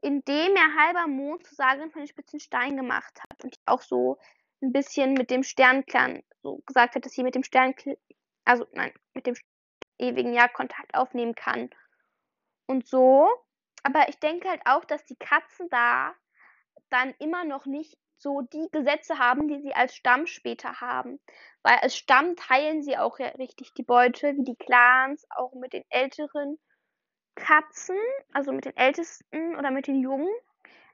indem 0.02 0.56
er 0.56 0.76
halber 0.76 1.08
Mond 1.08 1.46
zu 1.46 1.56
Sagerin 1.56 1.92
von 1.92 2.02
den 2.02 2.08
spitzen 2.08 2.40
Steinen 2.40 2.78
gemacht 2.78 3.20
hat 3.22 3.44
und 3.44 3.60
auch 3.66 3.82
so 3.82 4.18
ein 4.62 4.72
bisschen 4.72 5.14
mit 5.14 5.30
dem 5.30 5.44
Sternklan 5.44 6.24
so 6.42 6.62
gesagt 6.66 6.96
hat, 6.96 7.06
dass 7.06 7.14
sie 7.14 7.24
mit 7.24 7.36
dem 7.36 7.44
Sternklan, 7.44 7.96
also 8.48 8.66
nein, 8.72 8.94
mit 9.14 9.28
dem 9.28 9.36
ewigen 10.00 10.34
Jahr 10.34 10.50
Kontakt 10.50 10.96
aufnehmen 10.96 11.36
kann. 11.36 11.70
Und 12.66 12.88
so. 12.88 13.30
Aber 13.84 14.10
ich 14.10 14.20
denke 14.20 14.50
halt 14.50 14.62
auch, 14.66 14.86
dass 14.86 15.06
die 15.06 15.16
Katzen 15.16 15.70
da 15.70 16.14
dann 16.90 17.14
immer 17.20 17.44
noch 17.44 17.66
nicht 17.66 17.98
so 18.18 18.42
die 18.42 18.68
Gesetze 18.72 19.20
haben, 19.20 19.48
die 19.48 19.62
sie 19.62 19.74
als 19.74 19.96
Stamm 19.96 20.26
später 20.28 20.82
haben. 20.82 21.20
Weil 21.62 21.78
als 21.78 21.96
Stamm 21.96 22.36
teilen 22.36 22.82
sie 22.84 22.98
auch 22.98 23.20
ja 23.20 23.28
richtig 23.30 23.74
die 23.74 23.84
Beute, 23.84 24.36
wie 24.36 24.44
die 24.44 24.56
Clans, 24.56 25.26
auch 25.30 25.54
mit 25.54 25.74
den 25.74 25.84
Älteren 25.90 26.58
Katzen, 27.36 28.00
also 28.34 28.52
mit 28.52 28.66
den 28.66 28.76
Ältesten 28.76 29.56
oder 29.56 29.72
mit 29.72 29.88
den 29.88 30.02
Jungen. 30.02 30.34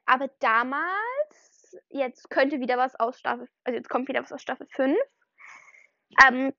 Aber 0.05 0.27
damals, 0.39 1.77
jetzt 1.89 2.29
könnte 2.29 2.59
wieder 2.59 2.77
was 2.77 2.95
aus 2.95 3.17
Staffel, 3.17 3.47
also 3.63 3.77
jetzt 3.77 3.89
kommt 3.89 4.09
wieder 4.09 4.21
was 4.21 4.33
aus 4.33 4.41
Staffel 4.41 4.67
5. 4.67 4.97
Ähm, 6.27 6.53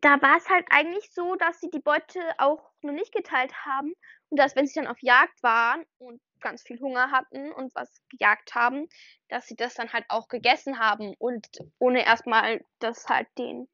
da 0.00 0.20
war 0.22 0.36
es 0.36 0.48
halt 0.48 0.66
eigentlich 0.70 1.10
so, 1.12 1.36
dass 1.36 1.60
sie 1.60 1.70
die 1.70 1.80
Beute 1.80 2.20
auch 2.38 2.70
noch 2.82 2.92
nicht 2.92 3.12
geteilt 3.12 3.52
haben 3.64 3.94
und 4.28 4.38
dass, 4.38 4.56
wenn 4.56 4.66
sie 4.66 4.74
dann 4.74 4.86
auf 4.86 5.00
Jagd 5.00 5.42
waren 5.42 5.84
und 5.98 6.20
ganz 6.40 6.62
viel 6.62 6.78
Hunger 6.80 7.10
hatten 7.10 7.52
und 7.52 7.74
was 7.74 7.90
gejagt 8.08 8.54
haben, 8.54 8.88
dass 9.28 9.46
sie 9.46 9.56
das 9.56 9.74
dann 9.74 9.92
halt 9.92 10.04
auch 10.08 10.28
gegessen 10.28 10.78
haben 10.78 11.14
und 11.18 11.46
ohne 11.78 12.04
erstmal 12.04 12.60
das 12.78 13.08
halt 13.08 13.28
den 13.38 13.68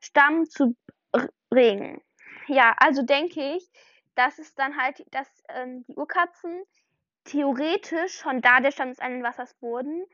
Stamm 0.00 0.46
zu 0.46 0.76
bringen. 1.48 2.02
Ja, 2.46 2.74
also 2.78 3.02
denke 3.02 3.56
ich, 3.56 3.70
dass 4.14 4.38
es 4.38 4.54
dann 4.54 4.76
halt, 4.76 5.04
dass 5.12 5.28
ähm, 5.48 5.84
die 5.86 5.96
Urkatzen 5.96 6.62
theoretisch 7.24 8.18
schon 8.18 8.40
da 8.42 8.60
der 8.60 8.70
Stand 8.70 8.92
des 8.92 8.98
einen 8.98 9.22
Wassers 9.22 9.56
wurden, 9.60 10.04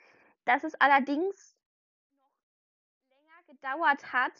dass 0.44 0.64
es 0.64 0.74
allerdings 0.80 1.56
länger 3.10 3.42
gedauert 3.48 4.12
hat, 4.12 4.32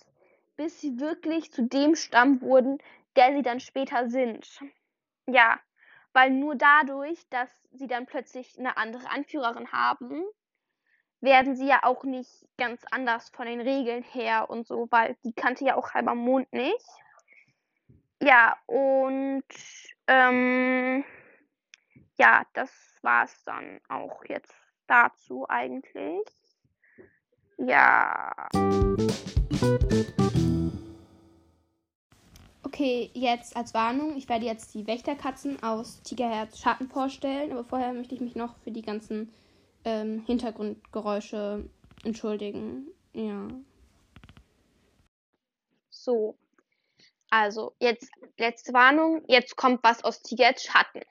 bis 0.61 0.79
sie 0.79 1.01
wirklich 1.01 1.51
zu 1.51 1.63
dem 1.63 1.97
Stamm 1.97 2.43
wurden, 2.43 2.77
der 3.17 3.33
sie 3.33 3.41
dann 3.41 3.61
später 3.61 4.11
sind. 4.11 4.61
Ja, 5.27 5.59
weil 6.13 6.29
nur 6.29 6.55
dadurch, 6.55 7.27
dass 7.31 7.49
sie 7.73 7.87
dann 7.87 8.05
plötzlich 8.05 8.59
eine 8.59 8.77
andere 8.77 9.09
Anführerin 9.09 9.73
haben, 9.73 10.23
werden 11.23 11.57
sie 11.57 11.67
ja 11.67 11.83
auch 11.83 12.05
nicht 12.05 12.47
ganz 12.59 12.85
anders 12.91 13.31
von 13.31 13.47
den 13.47 13.63
Regeln 13.63 14.03
her 14.03 14.51
und 14.51 14.67
so, 14.67 14.87
weil 14.91 15.17
die 15.25 15.33
kannte 15.33 15.65
ja 15.65 15.77
auch 15.77 15.95
halber 15.95 16.15
Mond 16.15 16.53
nicht. 16.53 16.87
Ja, 18.21 18.55
und 18.67 19.45
ähm, 20.09 21.07
ja, 22.19 22.43
das 22.53 22.71
war's 23.01 23.43
dann 23.45 23.81
auch 23.89 24.27
jetzt 24.27 24.55
dazu 24.87 25.47
eigentlich. 25.49 26.29
Ja. 27.57 28.51
Okay, 32.81 33.11
jetzt 33.13 33.57
als 33.57 33.75
Warnung, 33.75 34.17
ich 34.17 34.27
werde 34.31 34.47
jetzt 34.47 34.73
die 34.73 34.87
Wächterkatzen 34.87 35.63
aus 35.63 36.01
Tigerherz 36.01 36.59
Schatten 36.59 36.89
vorstellen, 36.89 37.53
aber 37.53 37.63
vorher 37.63 37.93
möchte 37.93 38.15
ich 38.15 38.23
mich 38.23 38.37
noch 38.37 38.57
für 38.65 38.71
die 38.71 38.81
ganzen 38.81 39.35
ähm, 39.85 40.25
Hintergrundgeräusche 40.25 41.69
entschuldigen. 42.05 42.87
Ja. 43.13 43.49
So. 45.91 46.39
Also, 47.29 47.75
jetzt 47.81 48.11
letzte 48.39 48.73
Warnung, 48.73 49.25
jetzt 49.29 49.57
kommt 49.57 49.85
was 49.85 50.03
aus 50.03 50.23
Tigerherz 50.23 50.63
Schatten. 50.63 51.03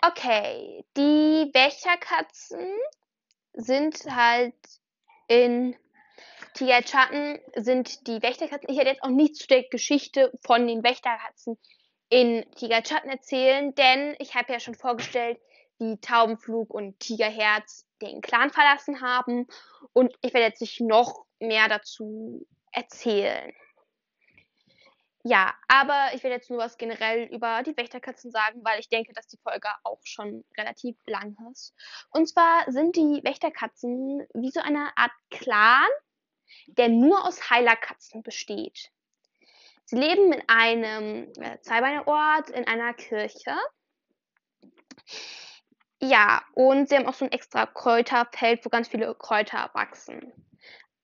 Okay, 0.00 0.82
die 0.96 1.50
Wächterkatzen 1.52 2.66
sind 3.52 4.02
halt 4.06 4.54
in 5.28 5.76
Tiger 6.56 6.82
Schatten 6.86 7.38
sind 7.54 8.06
die 8.06 8.22
Wächterkatzen. 8.22 8.70
Ich 8.70 8.78
werde 8.78 8.90
jetzt 8.90 9.02
auch 9.02 9.10
nichts 9.10 9.40
zu 9.40 9.46
der 9.46 9.64
Geschichte 9.68 10.32
von 10.42 10.66
den 10.66 10.82
Wächterkatzen 10.82 11.58
in 12.08 12.46
Tiger 12.56 12.82
Schatten 12.82 13.10
erzählen, 13.10 13.74
denn 13.74 14.16
ich 14.20 14.34
habe 14.34 14.54
ja 14.54 14.58
schon 14.58 14.74
vorgestellt, 14.74 15.38
wie 15.78 16.00
Taubenflug 16.00 16.72
und 16.72 16.98
Tigerherz 16.98 17.86
den 18.00 18.22
Clan 18.22 18.50
verlassen 18.50 19.02
haben 19.02 19.46
und 19.92 20.14
ich 20.22 20.32
werde 20.32 20.46
jetzt 20.46 20.62
nicht 20.62 20.80
noch 20.80 21.26
mehr 21.40 21.68
dazu 21.68 22.46
erzählen. 22.72 23.52
Ja, 25.24 25.52
aber 25.68 26.14
ich 26.14 26.22
werde 26.22 26.36
jetzt 26.36 26.48
nur 26.50 26.60
was 26.60 26.78
generell 26.78 27.24
über 27.24 27.62
die 27.64 27.76
Wächterkatzen 27.76 28.30
sagen, 28.30 28.60
weil 28.64 28.80
ich 28.80 28.88
denke, 28.88 29.12
dass 29.12 29.26
die 29.26 29.38
Folge 29.42 29.68
auch 29.82 30.00
schon 30.04 30.44
relativ 30.56 30.96
lang 31.04 31.36
ist. 31.50 31.74
Und 32.12 32.28
zwar 32.28 32.64
sind 32.70 32.96
die 32.96 33.20
Wächterkatzen 33.24 34.26
wie 34.34 34.50
so 34.50 34.60
eine 34.60 34.96
Art 34.96 35.10
Clan, 35.30 35.88
der 36.66 36.88
nur 36.88 37.24
aus 37.24 37.50
Heilerkatzen 37.50 38.22
besteht. 38.22 38.90
Sie 39.84 39.96
leben 39.96 40.32
in 40.32 40.42
einem 40.48 41.32
äh, 41.40 41.60
Zweibeinerort, 41.60 42.50
in 42.50 42.66
einer 42.66 42.92
Kirche. 42.94 43.54
Ja, 46.00 46.42
und 46.54 46.88
sie 46.88 46.96
haben 46.96 47.06
auch 47.06 47.14
so 47.14 47.24
ein 47.24 47.32
extra 47.32 47.66
Kräuterfeld, 47.66 48.64
wo 48.64 48.68
ganz 48.68 48.88
viele 48.88 49.14
Kräuter 49.14 49.70
wachsen. 49.74 50.32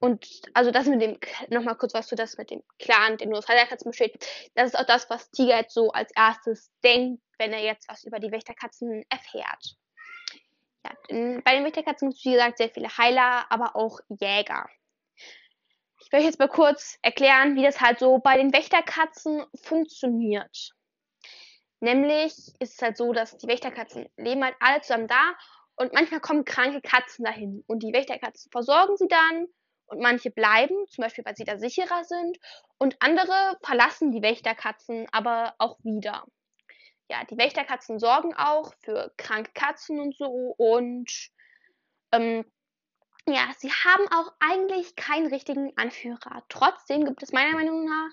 Und 0.01 0.27
also 0.53 0.73
das 0.73 0.87
mit 0.87 1.01
dem, 1.01 1.17
nochmal 1.49 1.77
kurz 1.77 1.95
was 1.95 2.09
zu 2.09 2.17
das 2.17 2.37
mit 2.37 2.51
dem 2.51 2.63
Clan, 2.81 3.19
der 3.19 3.29
nur 3.29 3.39
aus 3.39 3.47
Heilerkatzen 3.47 3.93
besteht. 3.93 4.27
Das 4.57 4.67
ist 4.67 4.79
auch 4.79 4.85
das, 4.85 5.09
was 5.09 5.31
Tiger 5.31 5.59
jetzt 5.59 5.75
so 5.75 5.93
als 5.93 6.11
erstes 6.17 6.73
denkt, 6.83 7.23
wenn 7.39 7.53
er 7.53 7.63
jetzt 7.63 7.89
was 7.89 8.03
über 8.03 8.19
die 8.19 8.33
Wächterkatzen 8.33 9.05
erfährt. 9.09 9.77
Ja, 10.85 10.91
bei 11.09 11.55
den 11.55 11.65
Wächterkatzen 11.65 12.09
gibt 12.09 12.19
es, 12.19 12.25
wie 12.25 12.33
gesagt, 12.33 12.59
sehr 12.59 12.71
viele 12.71 12.89
Heiler, 12.99 13.47
aber 13.49 13.77
auch 13.77 14.01
Jäger. 14.09 14.69
Ich 16.13 16.15
werde 16.15 16.27
jetzt 16.27 16.39
mal 16.41 16.49
kurz 16.49 16.99
erklären, 17.01 17.57
wie 17.57 17.63
das 17.63 17.81
halt 17.81 17.99
so 17.99 18.19
bei 18.19 18.37
den 18.37 18.53
Wächterkatzen 18.53 19.47
funktioniert. 19.55 20.73
Nämlich 21.81 22.35
ist 22.59 22.75
es 22.75 22.83
halt 22.83 22.99
so, 22.99 23.15
dass 23.15 23.39
die 23.39 23.47
Wächterkatzen 23.47 24.07
leben 24.19 24.45
halt 24.45 24.55
alle 24.61 24.83
zusammen 24.83 25.09
da 25.09 25.33
und 25.77 25.95
manchmal 25.95 26.21
kommen 26.21 26.45
kranke 26.45 26.83
Katzen 26.83 27.25
dahin 27.25 27.65
und 27.67 27.83
die 27.83 27.95
Wächterkatzen 27.95 28.53
versorgen 28.53 28.95
sie 28.99 29.09
dann 29.09 29.47
und 29.87 30.01
manche 30.03 30.31
bleiben, 30.31 30.87
zum 30.89 31.01
Beispiel, 31.01 31.25
weil 31.25 31.35
sie 31.35 31.45
da 31.45 31.57
sicherer 31.57 32.05
sind. 32.05 32.37
Und 32.77 32.95
andere 33.01 33.57
verlassen 33.63 34.13
die 34.13 34.21
Wächterkatzen 34.21 35.07
aber 35.13 35.55
auch 35.57 35.79
wieder. 35.83 36.27
Ja, 37.09 37.25
die 37.25 37.39
Wächterkatzen 37.39 37.99
sorgen 37.99 38.35
auch 38.35 38.75
für 38.81 39.15
kranke 39.17 39.53
Katzen 39.55 39.99
und 39.99 40.15
so. 40.15 40.55
Und 40.59 41.31
ähm, 42.13 42.45
ja, 43.29 43.49
sie 43.59 43.71
haben 43.71 44.07
auch 44.09 44.33
eigentlich 44.41 44.97
keinen 44.97 45.29
richtigen 45.29 45.73
Anführer. 45.77 46.45
Trotzdem 46.49 47.05
gibt 47.05 47.23
es 47.23 47.33
meiner 47.33 47.57
Meinung 47.57 47.85
nach, 47.85 48.11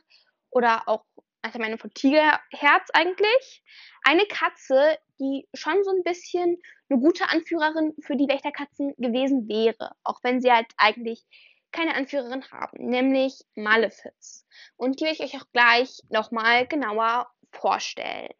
oder 0.51 0.87
auch 0.87 1.05
nach 1.41 1.51
der 1.51 1.61
Meinung 1.61 1.79
von 1.79 1.93
Tigerherz 1.93 2.89
eigentlich, 2.93 3.63
eine 4.03 4.25
Katze, 4.25 4.97
die 5.19 5.47
schon 5.53 5.83
so 5.83 5.91
ein 5.91 6.03
bisschen 6.03 6.57
eine 6.89 6.99
gute 6.99 7.29
Anführerin 7.29 7.95
für 8.01 8.15
die 8.15 8.27
Wächterkatzen 8.27 8.93
gewesen 8.97 9.47
wäre. 9.47 9.95
Auch 10.03 10.19
wenn 10.23 10.41
sie 10.41 10.51
halt 10.51 10.67
eigentlich 10.77 11.23
keine 11.71 11.95
Anführerin 11.95 12.43
haben, 12.51 12.89
nämlich 12.89 13.45
Malefiz. 13.55 14.45
Und 14.75 14.99
die 14.99 15.05
werde 15.05 15.23
ich 15.23 15.33
euch 15.33 15.41
auch 15.41 15.47
gleich 15.53 15.99
nochmal 16.09 16.67
genauer 16.67 17.29
vorstellen. 17.51 18.33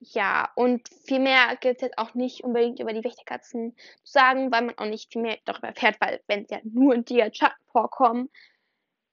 Ja, 0.00 0.50
und 0.54 0.88
viel 1.06 1.18
mehr 1.18 1.56
gibt 1.56 1.76
es 1.76 1.82
jetzt 1.82 1.98
auch 1.98 2.14
nicht 2.14 2.44
unbedingt 2.44 2.78
über 2.78 2.92
die 2.92 3.02
Wächterkatzen 3.02 3.76
zu 4.04 4.12
sagen, 4.12 4.52
weil 4.52 4.62
man 4.62 4.78
auch 4.78 4.86
nicht 4.86 5.12
viel 5.12 5.22
mehr 5.22 5.38
darüber 5.44 5.68
erfährt, 5.68 6.00
weil 6.00 6.22
wenn 6.28 6.46
sie 6.46 6.54
ja 6.54 6.60
nur 6.62 6.94
in 6.94 7.04
Dia 7.04 7.32
Schatten 7.32 7.60
vorkommen. 7.72 8.30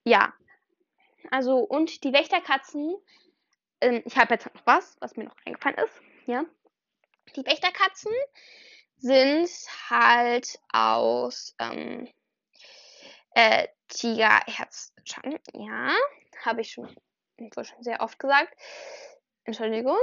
Ja. 0.03 0.33
Also, 1.31 1.57
und 1.57 2.03
die 2.03 2.13
Wächterkatzen, 2.13 2.95
ähm, 3.81 4.03
ich 4.05 4.15
habe 4.15 4.35
jetzt 4.35 4.45
noch 4.45 4.61
was, 4.65 4.95
was 4.99 5.15
mir 5.15 5.23
noch 5.23 5.35
eingefallen 5.45 5.77
ist. 5.77 6.01
Ja. 6.27 6.45
Die 7.35 7.45
Wächterkatzen 7.45 8.13
sind 8.97 9.49
halt 9.89 10.59
aus 10.71 11.55
ähm, 11.59 12.07
äh, 13.31 13.67
Tigerherzchan, 13.87 15.39
ja, 15.53 15.95
habe 16.43 16.61
ich 16.61 16.71
schon, 16.71 16.95
schon 17.39 17.83
sehr 17.83 18.01
oft 18.01 18.19
gesagt. 18.19 18.55
Entschuldigung, 19.43 19.97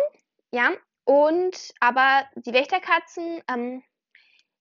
ja. 0.52 0.72
Und 1.04 1.72
aber 1.80 2.28
die 2.36 2.52
Wächterkatzen 2.52 3.42
ähm, 3.48 3.82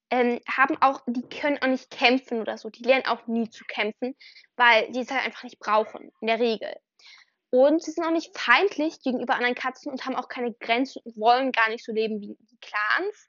ähm, 0.10 0.40
haben 0.50 0.82
auch, 0.82 1.02
die 1.08 1.22
können 1.22 1.60
auch 1.62 1.68
nicht 1.68 1.92
kämpfen 1.92 2.42
oder 2.42 2.58
so. 2.58 2.70
Die 2.70 2.84
lernen 2.84 3.06
auch 3.06 3.28
nie 3.28 3.50
zu 3.50 3.64
kämpfen, 3.66 4.16
weil 4.56 4.92
die 4.92 5.02
es 5.02 5.12
halt 5.12 5.26
einfach 5.26 5.44
nicht 5.44 5.60
brauchen, 5.60 6.12
in 6.20 6.28
der 6.28 6.40
Regel. 6.40 6.76
Und 7.52 7.84
sie 7.84 7.92
sind 7.92 8.06
auch 8.06 8.12
nicht 8.12 8.38
feindlich 8.38 9.02
gegenüber 9.02 9.36
anderen 9.36 9.56
Katzen 9.56 9.92
und 9.92 10.06
haben 10.06 10.16
auch 10.16 10.30
keine 10.30 10.54
Grenzen 10.54 11.02
und 11.04 11.18
wollen 11.18 11.52
gar 11.52 11.70
nicht 11.70 11.84
so 11.84 11.92
leben 11.92 12.22
wie 12.22 12.38
die 12.40 12.60
Clans. 12.62 13.28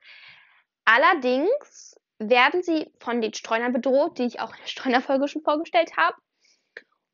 Allerdings 0.84 1.96
werden 2.18 2.62
sie 2.62 2.92
von 3.00 3.20
den 3.20 3.34
Streunern 3.34 3.72
bedroht, 3.72 4.18
die 4.18 4.26
ich 4.26 4.40
auch 4.40 4.52
in 4.52 4.60
der 4.60 4.68
Streunerfolge 4.68 5.28
schon 5.28 5.42
vorgestellt 5.42 5.96
habe. 5.96 6.16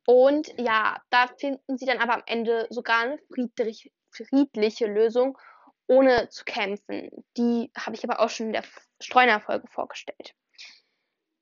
Und 0.05 0.53
ja, 0.57 1.01
da 1.09 1.27
finden 1.39 1.77
sie 1.77 1.85
dann 1.85 1.99
aber 1.99 2.15
am 2.15 2.23
Ende 2.25 2.67
sogar 2.69 3.01
eine 3.01 3.19
friedlich, 3.33 3.91
friedliche 4.11 4.87
Lösung, 4.87 5.37
ohne 5.87 6.29
zu 6.29 6.45
kämpfen. 6.45 7.09
Die 7.37 7.71
habe 7.77 7.95
ich 7.95 8.03
aber 8.03 8.19
auch 8.19 8.29
schon 8.29 8.47
in 8.47 8.53
der 8.53 8.63
Streunerfolge 9.01 9.67
vorgestellt. 9.67 10.35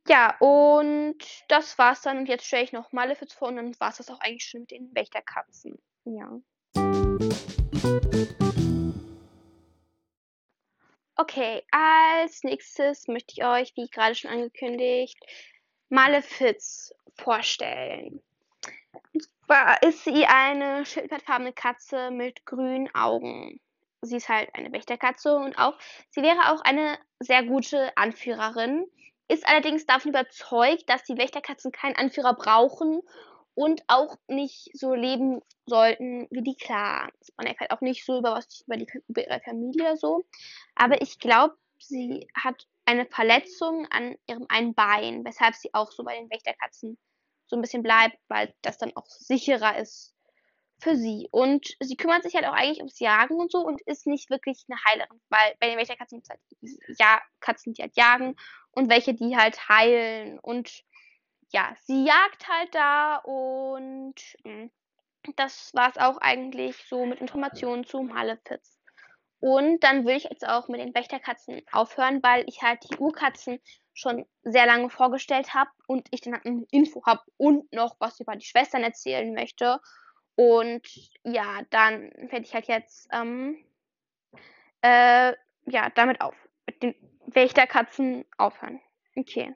Ja, 0.08 0.38
und 0.40 1.18
das 1.50 1.78
war's 1.78 2.02
dann. 2.02 2.20
Und 2.20 2.30
jetzt 2.30 2.46
stelle 2.46 2.64
ich 2.64 2.72
noch 2.72 2.94
Malefiz 2.94 3.34
vor 3.34 3.50
und 3.50 3.58
dann 3.58 3.80
war 3.80 3.90
es 3.90 3.98
das 3.98 4.10
auch 4.10 4.22
eigentlich 4.22 4.46
schon 4.46 4.62
mit 4.62 4.72
den 4.72 4.96
Wächterkatzen. 4.96 5.78
Ja. 6.06 6.40
Okay, 11.20 11.64
als 11.72 12.44
nächstes 12.44 13.08
möchte 13.08 13.34
ich 13.36 13.44
euch, 13.44 13.74
wie 13.76 13.90
gerade 13.90 14.16
schon 14.16 14.32
angekündigt, 14.32 15.18
Malefiz 15.90 16.94
vorstellen. 17.16 18.22
Und 19.14 19.30
ist 19.82 20.04
sie 20.04 20.26
eine 20.26 20.86
schildpattfarbene 20.86 21.54
Katze 21.54 22.12
mit 22.12 22.46
grünen 22.46 22.94
Augen. 22.94 23.60
Sie 24.02 24.18
ist 24.18 24.30
halt 24.30 24.50
eine 24.54 24.72
Wächterkatze 24.72 25.36
und 25.36 25.58
auch, 25.58 25.78
sie 26.10 26.22
wäre 26.22 26.52
auch 26.52 26.62
eine 26.62 26.98
sehr 27.20 27.44
gute 27.44 27.96
Anführerin, 27.98 28.86
ist 29.28 29.48
allerdings 29.48 29.86
davon 29.86 30.10
überzeugt, 30.10 30.90
dass 30.90 31.04
die 31.04 31.18
Wächterkatzen 31.18 31.72
keinen 31.72 31.96
Anführer 31.96 32.36
brauchen 32.36 33.02
und 33.56 33.84
auch 33.88 34.16
nicht 34.28 34.70
so 34.74 34.94
leben 34.94 35.42
sollten 35.66 36.28
wie 36.30 36.44
die 36.44 36.56
Clans. 36.56 37.34
Man 37.38 37.48
erfährt 37.48 37.72
auch 37.72 37.82
nicht 37.82 38.06
so 38.06 38.20
über 38.20 38.34
was 38.34 38.62
über, 38.68 38.78
die, 38.78 38.88
über 39.08 39.26
ihre 39.26 39.42
Familie 39.42 39.98
so. 39.98 40.26
Aber 40.76 41.02
ich 41.02 41.20
glaube, 41.20 41.56
sie 41.80 42.28
hat 42.36 42.68
eine 42.86 43.06
Verletzung 43.06 43.88
an 43.90 44.16
ihrem 44.28 44.46
einen 44.50 44.74
Bein, 44.76 45.26
weshalb 45.26 45.56
sie 45.56 45.74
auch 45.74 45.92
so 45.92 46.04
bei 46.04 46.16
den 46.16 46.30
Wächterkatzen 46.30 46.98
so 47.48 47.56
ein 47.56 47.62
bisschen 47.62 47.84
bleibt, 47.84 48.18
weil 48.28 48.54
das 48.62 48.78
dann 48.78 48.96
auch 48.96 49.06
sicherer 49.08 49.78
ist 49.78 50.14
für 50.80 50.96
sie. 50.96 51.28
Und 51.32 51.76
sie 51.80 51.98
kümmert 51.98 52.24
sich 52.24 52.36
halt 52.36 52.46
auch 52.46 52.54
eigentlich 52.54 52.80
ums 52.80 53.00
Jagen 53.00 53.36
und 53.36 53.52
so 53.52 53.60
und 53.60 53.82
ist 53.82 54.08
nicht 54.08 54.30
wirklich 54.30 54.66
eine 54.70 54.80
Heilerin, 54.86 55.22
weil 55.30 55.56
bei 55.60 55.70
den 55.70 55.78
Wächterkatzen 55.78 56.20
gibt 56.20 56.28
es 56.28 56.30
halt 56.30 57.00
ja, 57.00 57.22
Katzen, 57.40 57.74
die 57.74 57.82
halt 57.82 57.98
jagen 57.98 58.36
und 58.72 58.90
welche, 58.90 59.14
die 59.14 59.36
halt 59.38 59.68
heilen 59.70 60.40
und 60.40 60.84
ja, 61.52 61.74
sie 61.84 62.06
jagt 62.06 62.48
halt 62.48 62.76
da 62.76 63.18
und 63.18 64.16
mh, 64.44 64.52
hm, 64.52 64.72
das 65.36 65.74
war 65.74 65.90
es 65.90 65.98
auch 65.98 66.18
eigentlich 66.18 66.78
so 66.88 67.06
mit 67.06 67.20
Informationen 67.20 67.84
zu 67.86 68.02
Malefiz. 68.02 68.77
Und 69.40 69.84
dann 69.84 70.06
will 70.06 70.16
ich 70.16 70.24
jetzt 70.24 70.48
auch 70.48 70.68
mit 70.68 70.80
den 70.80 70.96
Wächterkatzen 70.96 71.62
aufhören, 71.72 72.24
weil 72.24 72.44
ich 72.48 72.64
halt 72.64 72.80
die 72.90 72.98
Urkatzen 72.98 73.60
schon 73.94 74.26
sehr 74.44 74.66
lange 74.66 74.90
vorgestellt 74.90 75.54
habe 75.54 75.70
und 75.88 76.08
ich 76.12 76.22
dann 76.22 76.36
eine 76.36 76.66
Info 76.72 77.04
habe 77.06 77.22
und 77.38 77.72
noch 77.72 77.96
was 78.00 78.20
über 78.20 78.36
die 78.36 78.46
Schwestern 78.46 78.84
erzählen 78.84 79.34
möchte. 79.34 79.80
Und 80.36 80.88
ja, 81.24 81.62
dann 81.70 82.12
werde 82.16 82.46
ich 82.46 82.54
halt 82.54 82.68
jetzt 82.68 83.08
ähm, 83.12 83.58
äh, 84.82 85.34
ja, 85.66 85.90
damit 85.96 86.22
auf. 86.22 86.36
Mit 86.66 86.84
den 86.84 86.96
Wächterkatzen 87.28 88.26
aufhören. 88.38 88.80
Okay. 89.16 89.54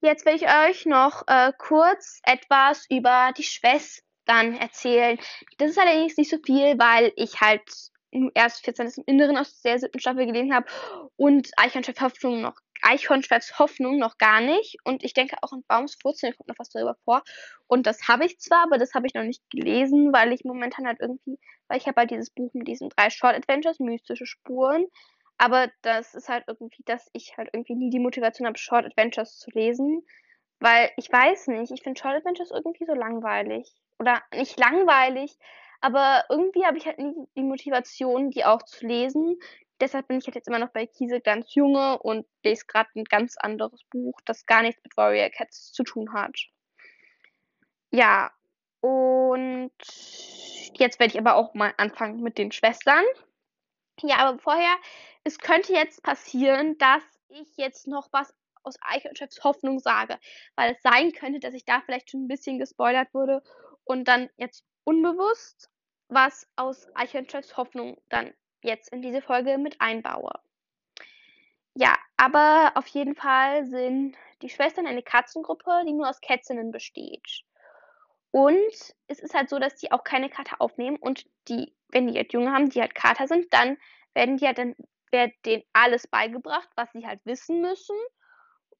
Jetzt 0.00 0.26
will 0.26 0.34
ich 0.34 0.46
euch 0.46 0.84
noch 0.84 1.26
äh, 1.26 1.52
kurz 1.56 2.20
etwas 2.24 2.84
über 2.90 3.32
die 3.36 3.42
Schwestern 3.42 4.04
erzählen. 4.26 5.18
Das 5.58 5.70
ist 5.70 5.78
allerdings 5.78 6.16
nicht 6.16 6.30
so 6.30 6.38
viel, 6.44 6.78
weil 6.78 7.12
ich 7.16 7.40
halt 7.40 7.62
erst 8.34 8.64
14 8.64 8.92
im 8.96 9.04
Inneren 9.06 9.36
aus 9.36 9.60
der 9.62 9.78
siebten 9.78 9.98
Staffel 9.98 10.26
gelesen 10.26 10.54
habe 10.54 10.66
und 11.16 11.50
Eichhornschwert 11.56 12.00
Hoffnung 12.00 12.40
noch 12.40 12.56
Eichhornschwerts 12.84 13.58
Hoffnung 13.58 13.98
noch 13.98 14.18
gar 14.18 14.40
nicht. 14.40 14.76
Und 14.84 15.04
ich 15.04 15.14
denke 15.14 15.36
auch 15.40 15.52
in 15.52 15.64
Baumswurzeln 15.66 16.34
kommt 16.36 16.48
noch 16.48 16.58
was 16.58 16.68
darüber 16.68 16.96
vor. 17.04 17.22
Und 17.66 17.86
das 17.86 18.08
habe 18.08 18.26
ich 18.26 18.38
zwar, 18.38 18.64
aber 18.64 18.78
das 18.78 18.94
habe 18.94 19.06
ich 19.06 19.14
noch 19.14 19.22
nicht 19.22 19.42
gelesen, 19.50 20.12
weil 20.12 20.32
ich 20.32 20.44
momentan 20.44 20.86
halt 20.86 21.00
irgendwie, 21.00 21.38
weil 21.68 21.78
ich 21.78 21.86
habe 21.86 22.00
halt 22.00 22.10
dieses 22.10 22.30
Buch 22.30 22.52
mit 22.52 22.68
diesen 22.68 22.90
drei 22.90 23.10
Short 23.10 23.34
Adventures, 23.34 23.80
mystische 23.80 24.26
Spuren, 24.26 24.86
aber 25.38 25.68
das 25.82 26.14
ist 26.14 26.28
halt 26.28 26.44
irgendwie, 26.46 26.82
dass 26.84 27.08
ich 27.12 27.36
halt 27.36 27.48
irgendwie 27.52 27.74
nie 27.74 27.90
die 27.90 27.98
Motivation 27.98 28.46
habe, 28.46 28.58
Short 28.58 28.84
Adventures 28.84 29.38
zu 29.38 29.50
lesen, 29.50 30.04
weil 30.60 30.90
ich 30.96 31.10
weiß 31.10 31.48
nicht, 31.48 31.72
ich 31.72 31.82
finde 31.82 32.00
Short 32.00 32.14
Adventures 32.14 32.50
irgendwie 32.50 32.84
so 32.84 32.94
langweilig 32.94 33.72
oder 33.98 34.22
nicht 34.32 34.58
langweilig, 34.58 35.36
aber 35.84 36.24
irgendwie 36.30 36.64
habe 36.64 36.78
ich 36.78 36.86
halt 36.86 36.98
nie 36.98 37.14
die 37.36 37.42
Motivation, 37.42 38.30
die 38.30 38.46
auch 38.46 38.62
zu 38.62 38.86
lesen. 38.86 39.38
Deshalb 39.80 40.08
bin 40.08 40.16
ich 40.16 40.24
halt 40.26 40.34
jetzt 40.34 40.48
immer 40.48 40.58
noch 40.58 40.70
bei 40.70 40.86
Kiese 40.86 41.20
ganz 41.20 41.54
junge 41.54 41.98
und 41.98 42.26
lese 42.42 42.64
gerade 42.66 42.88
ein 42.96 43.04
ganz 43.04 43.36
anderes 43.36 43.84
Buch, 43.90 44.18
das 44.24 44.46
gar 44.46 44.62
nichts 44.62 44.82
mit 44.82 44.96
Warrior 44.96 45.28
Cats 45.28 45.72
zu 45.72 45.82
tun 45.82 46.14
hat. 46.14 46.34
Ja, 47.90 48.32
und 48.80 49.72
jetzt 50.78 50.98
werde 50.98 51.12
ich 51.12 51.18
aber 51.18 51.34
auch 51.34 51.52
mal 51.52 51.74
anfangen 51.76 52.22
mit 52.22 52.38
den 52.38 52.50
Schwestern. 52.50 53.04
Ja, 54.00 54.16
aber 54.20 54.38
vorher, 54.38 54.74
es 55.22 55.38
könnte 55.38 55.74
jetzt 55.74 56.02
passieren, 56.02 56.78
dass 56.78 57.02
ich 57.28 57.56
jetzt 57.56 57.86
noch 57.86 58.08
was 58.10 58.34
aus 58.62 58.76
Eichhörnchefs 58.80 59.44
Hoffnung 59.44 59.80
sage, 59.80 60.18
weil 60.56 60.72
es 60.72 60.82
sein 60.82 61.12
könnte, 61.12 61.40
dass 61.40 61.52
ich 61.52 61.66
da 61.66 61.82
vielleicht 61.82 62.10
schon 62.10 62.24
ein 62.24 62.28
bisschen 62.28 62.58
gespoilert 62.58 63.12
wurde 63.12 63.42
und 63.84 64.06
dann 64.08 64.30
jetzt 64.36 64.64
unbewusst 64.84 65.70
was 66.08 66.46
aus 66.56 66.86
Eichhörnchens 66.94 67.56
Hoffnung 67.56 68.00
dann 68.08 68.32
jetzt 68.62 68.92
in 68.92 69.02
diese 69.02 69.22
Folge 69.22 69.58
mit 69.58 69.80
einbaue. 69.80 70.32
Ja, 71.74 71.98
aber 72.16 72.72
auf 72.76 72.86
jeden 72.88 73.14
Fall 73.14 73.66
sind 73.66 74.16
die 74.42 74.48
Schwestern 74.48 74.86
eine 74.86 75.02
Katzengruppe, 75.02 75.82
die 75.86 75.92
nur 75.92 76.08
aus 76.08 76.20
Kätzinnen 76.20 76.70
besteht. 76.70 77.44
Und 78.30 78.94
es 79.06 79.20
ist 79.20 79.34
halt 79.34 79.48
so, 79.48 79.58
dass 79.58 79.76
die 79.76 79.92
auch 79.92 80.04
keine 80.04 80.28
Kater 80.28 80.60
aufnehmen 80.60 80.96
und 80.96 81.26
die, 81.48 81.74
wenn 81.88 82.06
die 82.06 82.16
halt 82.16 82.32
Junge 82.32 82.52
haben, 82.52 82.70
die 82.70 82.80
halt 82.80 82.94
Kater 82.94 83.26
sind, 83.26 83.52
dann 83.52 83.76
werden 84.12 84.36
die 84.36 84.46
halt 84.46 84.58
dann 84.58 84.76
wird 85.10 85.32
denen 85.46 85.62
alles 85.72 86.08
beigebracht, 86.08 86.68
was 86.74 86.90
sie 86.92 87.06
halt 87.06 87.20
wissen 87.24 87.60
müssen. 87.60 87.96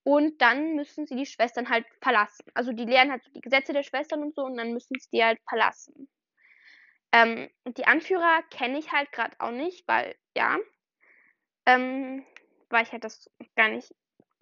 Und 0.04 0.40
dann 0.42 0.74
müssen 0.76 1.06
sie 1.06 1.16
die 1.16 1.26
Schwestern 1.26 1.70
halt 1.70 1.86
verlassen. 2.02 2.44
Also 2.54 2.72
die 2.72 2.84
lernen 2.84 3.10
halt 3.10 3.24
so 3.24 3.30
die 3.32 3.40
Gesetze 3.40 3.72
der 3.72 3.82
Schwestern 3.82 4.22
und 4.22 4.34
so 4.34 4.42
und 4.44 4.56
dann 4.56 4.72
müssen 4.72 4.98
sie 4.98 5.08
die 5.10 5.24
halt 5.24 5.40
verlassen. 5.48 6.08
Ähm, 7.10 7.48
die 7.64 7.86
Anführer 7.86 8.42
kenne 8.50 8.78
ich 8.78 8.92
halt 8.92 9.10
gerade 9.12 9.34
auch 9.38 9.50
nicht, 9.50 9.88
weil, 9.88 10.14
ja, 10.36 10.58
ähm, 11.64 12.24
weil 12.68 12.82
ich 12.82 12.92
halt 12.92 13.04
das 13.04 13.30
gar 13.56 13.68
nicht 13.68 13.94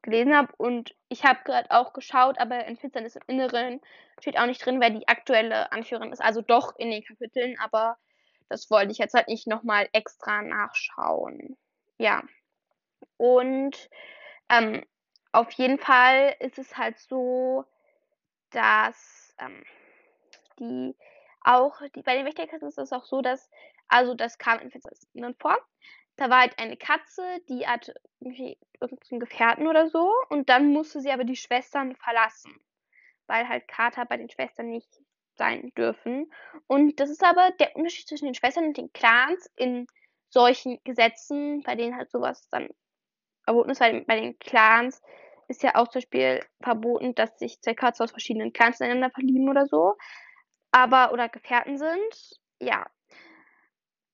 gelesen 0.03 0.37
habe. 0.37 0.53
Und 0.57 0.96
ich 1.09 1.25
habe 1.25 1.40
gerade 1.44 1.70
auch 1.70 1.92
geschaut, 1.92 2.38
aber 2.38 2.64
in 2.64 2.77
Finsternis 2.77 3.14
im 3.14 3.22
Inneren 3.29 3.81
steht 4.20 4.38
auch 4.38 4.46
nicht 4.46 4.64
drin, 4.64 4.81
wer 4.81 4.90
die 4.90 5.07
aktuelle 5.07 5.70
Anführerin 5.70 6.12
ist. 6.12 6.22
Also 6.22 6.42
doch 6.42 6.75
in 6.77 6.90
den 6.90 7.05
Kapiteln, 7.05 7.57
aber 7.61 7.98
das 8.48 8.68
wollte 8.68 8.90
ich 8.90 8.98
jetzt 8.98 9.14
halt 9.14 9.29
nicht 9.29 9.46
nochmal 9.46 9.88
extra 9.92 10.42
nachschauen. 10.42 11.57
Ja. 11.98 12.22
Und 13.16 13.88
ähm, 14.48 14.85
auf 15.33 15.51
jeden 15.53 15.79
Fall 15.79 16.37
ist 16.40 16.59
es 16.59 16.77
halt 16.77 16.99
so, 16.99 17.64
dass 18.51 19.35
ähm, 19.38 19.64
die 20.59 20.95
auch 21.45 21.81
die, 21.95 22.03
bei 22.03 22.16
den 22.16 22.27
Wächterkatzen 22.27 22.68
ist 22.68 22.79
es 22.79 22.92
auch 22.92 23.05
so, 23.05 23.21
dass, 23.21 23.51
also 23.88 24.14
das 24.14 24.38
kam 24.38 24.61
in 24.61 24.71
Finsternis 24.71 25.09
vor. 25.38 25.59
Da 26.16 26.31
war 26.31 26.40
halt 26.40 26.59
eine 26.59 26.77
Katze, 26.77 27.23
die 27.49 27.66
hatte 27.66 27.95
irgendwie 28.21 28.59
irgendeinen 28.81 29.21
Gefährten 29.21 29.66
oder 29.66 29.88
so 29.88 30.12
und 30.29 30.49
dann 30.51 30.73
musste 30.73 31.01
sie 31.01 31.11
aber 31.11 31.25
die 31.25 31.37
Schwestern 31.37 31.97
verlassen, 31.97 32.55
weil 33.27 33.49
halt 33.49 33.66
Kater 33.66 34.05
bei 34.05 34.18
den 34.18 34.31
Schwestern 34.31 34.68
nicht 34.68 34.88
sein 35.37 35.73
dürfen. 35.77 36.31
Und 36.66 37.01
das 37.01 37.09
ist 37.09 37.25
aber 37.25 37.51
der 37.53 37.75
Unterschied 37.75 38.07
zwischen 38.07 38.27
den 38.27 38.35
Schwestern 38.35 38.66
und 38.66 38.77
den 38.77 38.92
Clans 38.92 39.51
in 39.57 39.87
solchen 40.29 40.79
Gesetzen, 40.85 41.62
bei 41.62 41.75
denen 41.75 41.97
halt 41.97 42.11
sowas 42.11 42.49
dann 42.51 42.68
verboten 43.53 43.71
ist, 43.71 43.81
weil 43.81 44.03
bei 44.05 44.21
den 44.21 44.38
Clans 44.38 45.03
ist 45.49 45.62
ja 45.62 45.75
auch 45.75 45.88
zum 45.88 46.01
Beispiel 46.01 46.41
verboten, 46.62 47.15
dass 47.15 47.38
sich 47.38 47.61
zwei 47.61 47.75
Katzen 47.75 48.05
aus 48.05 48.11
verschiedenen 48.11 48.53
Clans 48.53 48.81
ineinander 48.81 49.11
verlieben 49.11 49.49
oder 49.49 49.67
so 49.67 49.97
aber 50.73 51.12
oder 51.12 51.29
Gefährten 51.29 51.79
sind, 51.79 52.41
ja. 52.59 52.87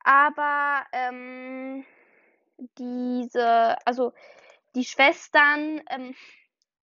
Aber 0.05 0.85
ähm, 0.92 1.85
diese, 2.79 3.77
also 3.87 4.12
die 4.74 4.85
Schwestern 4.85 5.83
ähm, 5.90 6.14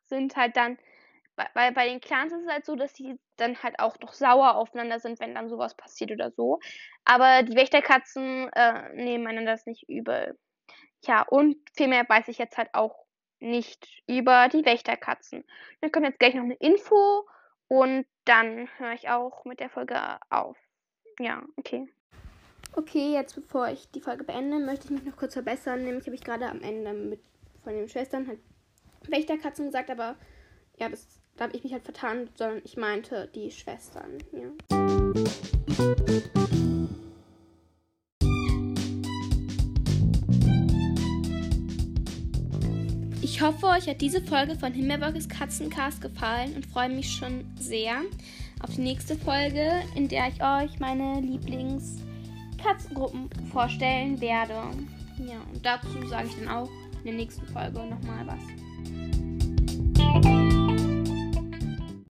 sind 0.05 0.35
halt 0.35 0.55
dann, 0.57 0.77
weil 1.53 1.73
bei 1.73 1.87
den 1.89 1.99
Clans 1.99 2.31
ist 2.33 2.43
es 2.43 2.51
halt 2.51 2.65
so, 2.65 2.75
dass 2.75 2.93
die 2.93 3.19
dann 3.37 3.61
halt 3.61 3.79
auch 3.79 3.99
noch 3.99 4.13
sauer 4.13 4.55
aufeinander 4.55 4.99
sind, 4.99 5.19
wenn 5.19 5.35
dann 5.35 5.49
sowas 5.49 5.75
passiert 5.75 6.11
oder 6.11 6.31
so. 6.31 6.59
Aber 7.03 7.43
die 7.43 7.55
Wächterkatzen 7.55 8.49
äh, 8.53 8.93
nehmen 8.93 9.27
einander 9.27 9.51
das 9.51 9.65
nicht 9.65 9.89
übel. 9.89 10.37
Ja, 11.07 11.21
und 11.23 11.57
viel 11.75 11.87
mehr 11.87 12.05
weiß 12.07 12.27
ich 12.29 12.37
jetzt 12.37 12.57
halt 12.57 12.69
auch 12.73 13.05
nicht 13.39 13.87
über 14.07 14.47
die 14.49 14.65
Wächterkatzen. 14.65 15.43
Dann 15.81 15.91
kommt 15.91 16.05
jetzt 16.05 16.19
gleich 16.19 16.33
noch 16.33 16.43
eine 16.43 16.55
Info 16.55 17.27
und 17.67 18.05
dann 18.25 18.67
höre 18.77 18.93
ich 18.93 19.09
auch 19.09 19.45
mit 19.45 19.59
der 19.59 19.69
Folge 19.69 19.99
auf. 20.29 20.57
Ja, 21.19 21.43
okay. 21.57 21.87
Okay, 22.73 23.13
jetzt 23.13 23.35
bevor 23.35 23.69
ich 23.69 23.89
die 23.91 24.01
Folge 24.01 24.23
beende, 24.23 24.59
möchte 24.59 24.85
ich 24.85 24.91
mich 24.91 25.03
noch 25.03 25.15
kurz 25.15 25.33
verbessern. 25.33 25.83
Nämlich 25.83 26.05
habe 26.07 26.15
ich 26.15 26.23
gerade 26.23 26.49
am 26.49 26.61
Ende 26.61 26.93
mit 26.93 27.21
von 27.63 27.73
den 27.73 27.87
Schwestern 27.87 28.27
halt 28.27 28.39
Wächterkatzen 29.07 29.65
gesagt, 29.65 29.89
aber 29.89 30.15
ja, 30.77 30.89
das, 30.89 31.07
da 31.37 31.45
habe 31.45 31.55
ich 31.55 31.63
mich 31.63 31.73
halt 31.73 31.83
vertan, 31.83 32.29
sondern 32.35 32.61
ich 32.63 32.77
meinte 32.77 33.29
die 33.33 33.51
Schwestern. 33.51 34.17
Ja. 34.31 34.51
Ich 43.35 43.41
hoffe, 43.41 43.65
euch 43.65 43.89
hat 43.89 43.99
diese 43.99 44.21
Folge 44.21 44.55
von 44.55 44.71
Himmelbergs 44.71 45.27
Katzencast 45.27 45.99
gefallen 45.99 46.55
und 46.55 46.65
freue 46.65 46.87
mich 46.87 47.11
schon 47.11 47.43
sehr 47.59 47.97
auf 48.63 48.73
die 48.73 48.79
nächste 48.79 49.17
Folge, 49.17 49.81
in 49.93 50.07
der 50.07 50.29
ich 50.29 50.41
euch 50.41 50.79
meine 50.79 51.19
Lieblingskatzengruppen 51.19 53.29
vorstellen 53.51 54.21
werde. 54.21 54.53
Ja, 54.53 55.41
und 55.53 55.65
dazu 55.65 56.07
sage 56.07 56.29
ich 56.29 56.35
dann 56.35 56.47
auch 56.47 56.69
in 56.99 57.03
der 57.03 57.15
nächsten 57.15 57.45
Folge 57.47 57.79
nochmal 57.79 58.25
was. 58.25 58.39